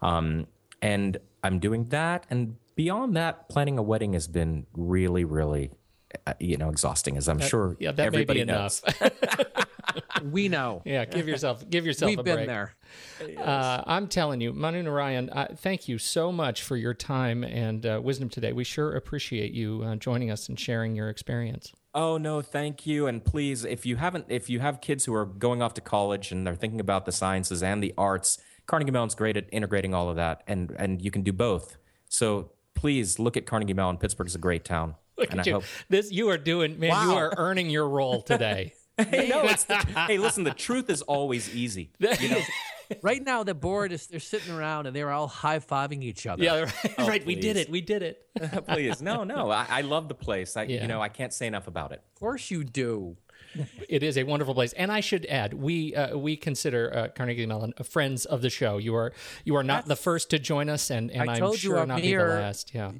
Um, 0.00 0.46
and 0.80 1.18
I'm 1.44 1.58
doing 1.58 1.88
that. 1.90 2.26
And 2.30 2.56
beyond 2.74 3.16
that, 3.16 3.48
planning 3.48 3.78
a 3.78 3.82
wedding 3.82 4.12
has 4.14 4.28
been 4.28 4.66
really, 4.74 5.24
really, 5.24 5.70
uh, 6.26 6.34
you 6.40 6.56
know, 6.56 6.68
exhausting, 6.68 7.16
as 7.16 7.28
I'm 7.28 7.40
sure 7.40 7.76
Yeah, 7.80 7.92
that 7.92 7.98
may 7.98 8.06
everybody 8.06 8.40
be 8.40 8.44
knows. 8.46 8.82
enough. 9.00 9.66
We 10.24 10.48
know. 10.48 10.80
yeah, 10.84 11.04
give 11.04 11.26
yourself 11.28 11.68
give 11.68 11.84
yourself 11.84 12.08
We've 12.10 12.18
a 12.18 12.22
been 12.22 12.36
break. 12.36 12.46
there. 12.46 12.74
Uh, 13.38 13.82
I'm 13.86 14.06
telling 14.06 14.40
you, 14.40 14.52
Manu 14.52 14.82
Narayan, 14.82 15.28
uh, 15.30 15.48
thank 15.56 15.88
you 15.88 15.98
so 15.98 16.30
much 16.32 16.62
for 16.62 16.76
your 16.76 16.94
time 16.94 17.42
and 17.44 17.84
uh, 17.84 18.00
wisdom 18.02 18.28
today. 18.28 18.52
We 18.52 18.64
sure 18.64 18.94
appreciate 18.94 19.52
you 19.52 19.82
uh, 19.84 19.96
joining 19.96 20.30
us 20.30 20.48
and 20.48 20.58
sharing 20.58 20.94
your 20.94 21.08
experience. 21.10 21.72
Oh 21.94 22.16
no, 22.16 22.40
thank 22.40 22.86
you. 22.86 23.06
And 23.06 23.22
please, 23.24 23.64
if 23.64 23.84
you 23.84 23.96
haven't, 23.96 24.26
if 24.28 24.48
you 24.48 24.60
have 24.60 24.80
kids 24.80 25.04
who 25.04 25.14
are 25.14 25.26
going 25.26 25.60
off 25.60 25.74
to 25.74 25.80
college 25.80 26.30
and 26.32 26.46
they're 26.46 26.54
thinking 26.54 26.80
about 26.80 27.04
the 27.04 27.12
sciences 27.12 27.62
and 27.62 27.82
the 27.82 27.92
arts, 27.98 28.38
Carnegie 28.66 28.92
Mellon's 28.92 29.14
great 29.16 29.36
at 29.36 29.46
integrating 29.52 29.92
all 29.92 30.08
of 30.08 30.16
that, 30.16 30.42
and 30.46 30.74
and 30.78 31.02
you 31.02 31.10
can 31.10 31.22
do 31.22 31.32
both. 31.32 31.76
So 32.08 32.52
please 32.82 33.20
look 33.20 33.36
at 33.36 33.46
Carnegie 33.46 33.74
Mellon. 33.74 33.96
Pittsburgh 33.96 34.26
is 34.26 34.34
a 34.34 34.38
great 34.38 34.64
town, 34.64 34.96
Look 35.16 35.30
and 35.30 35.38
at 35.38 35.46
I 35.46 35.50
you. 35.50 35.54
hope. 35.54 35.64
This 35.88 36.10
you 36.10 36.30
are 36.30 36.36
doing, 36.38 36.80
man. 36.80 36.90
You 37.08 37.14
are 37.14 37.32
earning 37.36 37.70
your 37.70 37.88
role 37.88 38.22
today. 38.32 38.74
Hey, 38.98 39.28
no, 39.28 39.44
it's 39.44 39.62
the, 39.64 39.76
hey, 39.76 40.18
listen, 40.18 40.42
the 40.42 40.50
truth 40.50 40.90
is 40.90 41.00
always 41.02 41.54
easy. 41.54 41.90
You 42.00 42.28
know, 42.28 42.40
Right 43.02 43.24
now, 43.24 43.42
the 43.44 43.54
board 43.54 43.90
is 43.92 44.06
they're 44.08 44.20
sitting 44.20 44.52
around 44.52 44.86
and 44.86 44.94
they're 44.94 45.10
all 45.12 45.26
high 45.28 45.60
fiving 45.60 46.02
each 46.02 46.26
other. 46.26 46.42
yeah, 46.44 46.60
right. 46.62 46.94
Oh, 46.98 47.06
right. 47.08 47.24
We 47.24 47.36
did 47.36 47.56
it. 47.56 47.70
We 47.70 47.80
did 47.80 48.02
it. 48.02 48.26
please, 48.66 49.00
no, 49.00 49.22
no, 49.24 49.50
I, 49.50 49.64
I 49.70 49.80
love 49.82 50.08
the 50.08 50.14
place. 50.14 50.56
I, 50.58 50.64
Yeah. 50.64 50.82
you 50.82 50.88
know, 50.88 51.00
I 51.00 51.08
can't 51.08 51.32
say 51.32 51.46
enough 51.46 51.68
about 51.68 51.92
it. 51.92 52.02
Of 52.14 52.20
course 52.20 52.50
you 52.50 52.64
do. 52.64 53.16
It 53.88 54.02
is 54.02 54.16
a 54.16 54.22
wonderful 54.24 54.54
place, 54.54 54.72
and 54.74 54.90
I 54.90 55.00
should 55.00 55.26
add, 55.26 55.54
we 55.54 55.94
uh, 55.94 56.16
we 56.16 56.36
consider 56.36 56.94
uh, 56.94 57.08
Carnegie 57.08 57.46
Mellon 57.46 57.72
friends 57.84 58.24
of 58.24 58.42
the 58.42 58.50
show. 58.50 58.78
You 58.78 58.94
are 58.94 59.12
you 59.44 59.56
are 59.56 59.64
not 59.64 59.86
the 59.86 59.96
first 59.96 60.30
to 60.30 60.38
join 60.38 60.68
us, 60.68 60.90
and 60.90 61.10
and 61.10 61.28
I 61.30 61.34
I'm 61.34 61.40
told 61.40 61.54
you 61.62 61.70
sure 61.70 61.86
not 61.86 61.96
be 61.96 62.02
the 62.02 62.14
Amir- 62.14 62.28
last. 62.40 62.74
Yeah. 62.74 62.92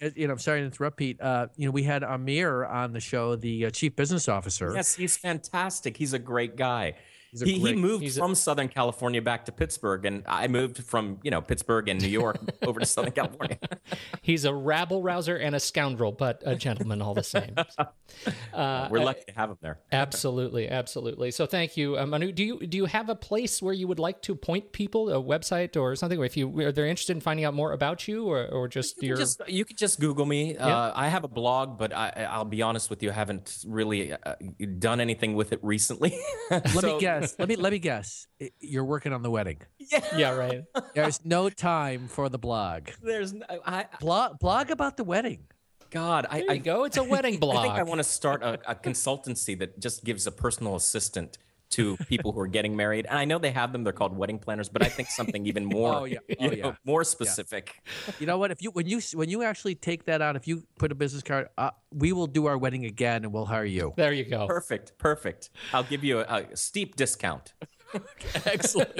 Uh, 0.00 0.10
You 0.14 0.26
know, 0.28 0.34
I'm 0.34 0.38
sorry 0.38 0.60
to 0.60 0.66
interrupt, 0.66 0.96
Pete. 0.96 1.20
Uh, 1.20 1.48
you 1.56 1.66
know, 1.66 1.72
we 1.72 1.82
had 1.82 2.02
Amir 2.04 2.64
on 2.64 2.92
the 2.92 3.00
show, 3.00 3.34
the 3.36 3.66
uh, 3.66 3.70
chief 3.70 3.96
business 3.96 4.28
officer. 4.28 4.72
Yes, 4.74 4.94
he's 4.94 5.16
fantastic. 5.16 5.96
He's 5.96 6.12
a 6.12 6.18
great 6.20 6.54
guy. 6.56 6.94
He's 7.30 7.42
a 7.42 7.44
he, 7.44 7.58
he 7.58 7.74
moved 7.74 8.02
he's 8.02 8.16
a- 8.16 8.20
from 8.20 8.34
Southern 8.34 8.68
California 8.68 9.20
back 9.20 9.44
to 9.46 9.52
Pittsburgh, 9.52 10.04
and 10.04 10.24
I 10.26 10.48
moved 10.48 10.78
from 10.84 11.18
you 11.22 11.30
know 11.30 11.40
Pittsburgh 11.40 11.88
and 11.88 12.00
New 12.00 12.08
York 12.08 12.38
over 12.62 12.80
to 12.80 12.86
Southern 12.86 13.12
California. 13.12 13.58
He's 14.22 14.44
a 14.44 14.54
rabble 14.54 15.02
rouser 15.02 15.36
and 15.36 15.54
a 15.54 15.60
scoundrel, 15.60 16.12
but 16.12 16.42
a 16.44 16.54
gentleman 16.56 17.02
all 17.02 17.14
the 17.14 17.22
same. 17.22 17.54
We're 18.54 19.04
lucky 19.04 19.24
to 19.28 19.32
have 19.32 19.50
him 19.50 19.58
there. 19.60 19.78
absolutely, 19.92 20.68
absolutely. 20.68 21.30
So 21.30 21.46
thank 21.46 21.76
you, 21.76 21.98
uh, 21.98 22.06
Manu. 22.06 22.32
Do 22.32 22.44
you 22.44 22.66
do 22.66 22.76
you 22.76 22.86
have 22.86 23.08
a 23.08 23.14
place 23.14 23.60
where 23.62 23.74
you 23.74 23.86
would 23.88 23.98
like 23.98 24.22
to 24.22 24.34
point 24.34 24.72
people, 24.72 25.10
a 25.10 25.22
website 25.22 25.76
or 25.76 25.94
something, 25.96 26.22
if 26.22 26.36
you 26.36 26.60
are 26.60 26.72
they're 26.72 26.86
interested 26.86 27.16
in 27.16 27.20
finding 27.20 27.44
out 27.44 27.54
more 27.54 27.72
about 27.72 28.08
you, 28.08 28.26
or 28.26 28.46
or 28.46 28.68
just 28.68 29.02
your 29.02 29.16
Just 29.16 29.42
you 29.48 29.64
could 29.64 29.78
just 29.78 30.00
Google 30.00 30.26
me. 30.26 30.56
Uh, 30.56 30.92
I 30.94 31.08
have 31.08 31.24
a 31.24 31.28
blog, 31.28 31.78
but 31.78 31.92
I, 31.94 32.26
I'll 32.30 32.44
be 32.44 32.62
honest 32.62 32.90
with 32.90 33.02
you, 33.02 33.10
I 33.10 33.14
haven't 33.14 33.64
really 33.66 34.12
uh, 34.12 34.34
done 34.78 35.00
anything 35.00 35.34
with 35.34 35.52
it 35.52 35.60
recently. 35.62 36.18
Let 36.50 36.82
me 36.82 37.00
guess. 37.00 37.17
Let 37.38 37.48
me 37.48 37.56
let 37.56 37.72
me 37.72 37.78
guess. 37.78 38.26
You're 38.60 38.84
working 38.84 39.12
on 39.12 39.22
the 39.22 39.30
wedding. 39.30 39.58
yeah 39.78 40.04
Yeah. 40.16 40.30
right. 40.34 40.62
There's 40.94 41.24
no 41.24 41.48
time 41.50 42.08
for 42.08 42.28
the 42.28 42.38
blog. 42.38 42.88
There's, 43.02 43.32
n- 43.32 43.44
I, 43.66 43.86
Blog 44.00 44.38
blog 44.38 44.70
about 44.70 44.96
the 44.96 45.04
wedding. 45.04 45.44
God, 45.90 46.26
I, 46.30 46.40
There 46.40 46.50
I 46.50 46.54
you 46.54 46.60
go. 46.60 46.84
It's 46.84 46.96
a 46.98 47.02
wedding 47.04 47.38
blog. 47.38 47.56
I 47.58 47.62
think 47.62 47.74
I 47.74 47.82
want 47.82 47.98
to 47.98 48.04
start 48.04 48.42
a, 48.42 48.58
a 48.70 48.74
consultancy 48.74 49.58
that 49.58 49.80
just 49.80 50.04
gives 50.04 50.26
a 50.26 50.30
personal 50.30 50.76
assistant 50.76 51.38
to 51.70 51.96
people 52.08 52.32
who 52.32 52.40
are 52.40 52.46
getting 52.46 52.74
married. 52.76 53.06
And 53.08 53.18
I 53.18 53.24
know 53.24 53.38
they 53.38 53.50
have 53.50 53.72
them; 53.72 53.84
they're 53.84 53.92
called 53.92 54.16
wedding 54.16 54.38
planners. 54.38 54.68
But 54.68 54.82
I 54.82 54.88
think 54.88 55.08
something 55.10 55.46
even 55.46 55.64
more, 55.78 55.94
Oh, 55.94 56.04
yeah. 56.04 56.18
you 56.28 56.36
Oh, 56.40 56.46
know, 56.46 56.52
yeah. 56.52 56.72
more 56.84 57.04
specific. 57.04 57.82
You 58.18 58.26
know 58.26 58.38
what? 58.38 58.50
If 58.50 58.62
you 58.62 58.70
when 58.70 58.86
you 58.86 59.00
when 59.14 59.28
you 59.28 59.42
actually 59.42 59.74
take 59.74 60.04
that 60.06 60.22
on, 60.22 60.36
if 60.36 60.46
you 60.48 60.62
put 60.78 60.92
a 60.92 60.94
business 60.94 61.22
card, 61.22 61.48
uh, 61.58 61.70
we 61.92 62.12
will 62.12 62.26
do 62.26 62.46
our 62.46 62.56
wedding 62.58 62.84
again, 62.84 63.24
and 63.24 63.32
we'll 63.32 63.46
hire 63.46 63.64
you. 63.64 63.92
there 63.96 64.12
you 64.12 64.24
go. 64.24 64.46
Perfect, 64.46 64.96
perfect. 64.98 65.50
I'll 65.72 65.82
give 65.84 66.04
you 66.04 66.20
a, 66.20 66.22
a 66.52 66.56
steep 66.56 66.96
discount. 66.96 67.54
Excellent. 68.44 68.90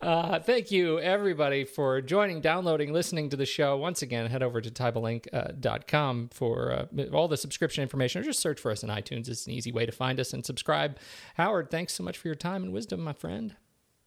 uh, 0.00 0.40
thank 0.40 0.70
you, 0.70 0.98
everybody, 0.98 1.64
for 1.64 2.00
joining, 2.00 2.40
downloading, 2.40 2.92
listening 2.92 3.30
to 3.30 3.36
the 3.36 3.46
show. 3.46 3.76
Once 3.76 4.02
again, 4.02 4.28
head 4.28 4.42
over 4.42 4.60
to 4.60 4.70
teibelinc.com 4.70 6.30
for 6.32 6.72
uh, 6.72 7.04
all 7.12 7.28
the 7.28 7.36
subscription 7.36 7.82
information, 7.82 8.20
or 8.20 8.24
just 8.24 8.40
search 8.40 8.60
for 8.60 8.70
us 8.70 8.82
in 8.82 8.90
iTunes. 8.90 9.28
It's 9.28 9.46
an 9.46 9.52
easy 9.52 9.72
way 9.72 9.86
to 9.86 9.92
find 9.92 10.18
us 10.20 10.32
and 10.32 10.44
subscribe. 10.44 10.98
Howard, 11.34 11.70
thanks 11.70 11.94
so 11.94 12.02
much 12.02 12.18
for 12.18 12.28
your 12.28 12.34
time 12.34 12.62
and 12.62 12.72
wisdom, 12.72 13.00
my 13.00 13.12
friend. 13.12 13.56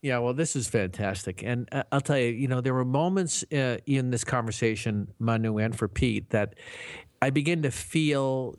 Yeah, 0.02 0.18
well, 0.18 0.34
this 0.34 0.56
is 0.56 0.68
fantastic, 0.68 1.44
and 1.44 1.70
uh, 1.72 1.84
I'll 1.92 2.02
tell 2.02 2.18
you, 2.18 2.30
you 2.30 2.48
know, 2.48 2.60
there 2.60 2.74
were 2.74 2.84
moments 2.84 3.44
uh, 3.54 3.78
in 3.86 4.10
this 4.10 4.24
conversation, 4.24 5.14
Manu 5.20 5.60
and 5.60 5.78
for 5.78 5.88
Pete, 5.88 6.32
that 6.32 6.56
I 7.24 7.30
begin 7.30 7.62
to 7.62 7.72
feel, 7.72 8.56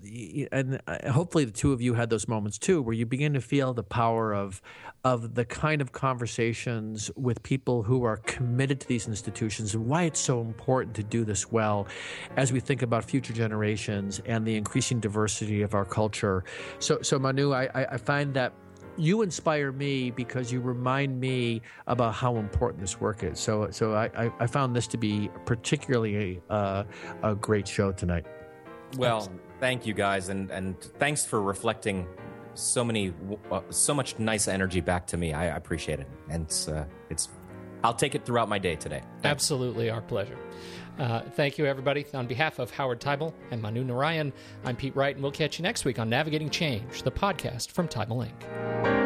and 0.52 0.80
uh, 0.86 1.10
hopefully 1.10 1.44
the 1.44 1.50
two 1.50 1.72
of 1.72 1.82
you 1.82 1.94
had 1.94 2.10
those 2.10 2.28
moments 2.28 2.58
too, 2.58 2.80
where 2.80 2.94
you 2.94 3.06
begin 3.06 3.34
to 3.34 3.40
feel 3.40 3.74
the 3.74 3.82
power 3.82 4.32
of 4.32 4.62
of 5.04 5.34
the 5.34 5.44
kind 5.44 5.82
of 5.82 5.90
conversations 5.90 7.10
with 7.16 7.42
people 7.42 7.82
who 7.82 8.04
are 8.04 8.18
committed 8.18 8.78
to 8.78 8.86
these 8.86 9.08
institutions 9.08 9.74
and 9.74 9.84
why 9.84 10.04
it's 10.04 10.20
so 10.20 10.40
important 10.40 10.94
to 10.94 11.02
do 11.02 11.24
this 11.24 11.50
well 11.50 11.88
as 12.36 12.52
we 12.52 12.60
think 12.60 12.82
about 12.82 13.04
future 13.04 13.32
generations 13.32 14.22
and 14.26 14.46
the 14.46 14.54
increasing 14.54 15.00
diversity 15.00 15.62
of 15.62 15.74
our 15.74 15.84
culture. 15.84 16.44
So, 16.78 17.02
so 17.02 17.18
Manu, 17.18 17.52
I, 17.52 17.68
I 17.74 17.96
find 17.96 18.32
that 18.34 18.52
you 18.96 19.22
inspire 19.22 19.72
me 19.72 20.12
because 20.12 20.52
you 20.52 20.60
remind 20.60 21.18
me 21.18 21.62
about 21.88 22.14
how 22.14 22.36
important 22.36 22.80
this 22.80 23.00
work 23.00 23.24
is. 23.24 23.40
So, 23.40 23.70
so 23.72 23.94
I, 23.94 24.30
I, 24.38 24.46
found 24.46 24.76
this 24.76 24.86
to 24.88 24.98
be 24.98 25.30
particularly 25.46 26.40
a, 26.50 26.86
a 27.22 27.34
great 27.34 27.66
show 27.66 27.90
tonight. 27.90 28.26
Well, 28.96 29.30
thank 29.60 29.86
you 29.86 29.94
guys, 29.94 30.28
and 30.28 30.50
and 30.50 30.80
thanks 30.80 31.24
for 31.24 31.40
reflecting 31.40 32.06
so 32.54 32.84
many, 32.84 33.14
uh, 33.50 33.60
so 33.70 33.94
much 33.94 34.18
nice 34.18 34.48
energy 34.48 34.80
back 34.80 35.06
to 35.08 35.16
me. 35.16 35.32
I, 35.32 35.44
I 35.44 35.56
appreciate 35.56 36.00
it, 36.00 36.08
and 36.28 36.42
it's, 36.44 36.68
uh, 36.68 36.84
it's, 37.08 37.30
I'll 37.82 37.94
take 37.94 38.14
it 38.14 38.26
throughout 38.26 38.48
my 38.48 38.58
day 38.58 38.76
today. 38.76 39.00
Thanks. 39.00 39.24
Absolutely, 39.24 39.88
our 39.88 40.02
pleasure. 40.02 40.36
Uh, 40.98 41.22
thank 41.22 41.56
you, 41.56 41.64
everybody. 41.64 42.04
On 42.12 42.26
behalf 42.26 42.58
of 42.58 42.70
Howard 42.70 43.00
Teibel 43.00 43.32
and 43.50 43.62
Manu 43.62 43.84
Narayan, 43.84 44.32
I'm 44.64 44.76
Pete 44.76 44.94
Wright, 44.94 45.14
and 45.14 45.22
we'll 45.22 45.32
catch 45.32 45.58
you 45.58 45.62
next 45.62 45.84
week 45.86 45.98
on 45.98 46.10
Navigating 46.10 46.50
Change, 46.50 47.02
the 47.02 47.10
podcast 47.10 47.70
from 47.70 47.88
Teibel 47.88 48.28
Inc. 48.28 49.01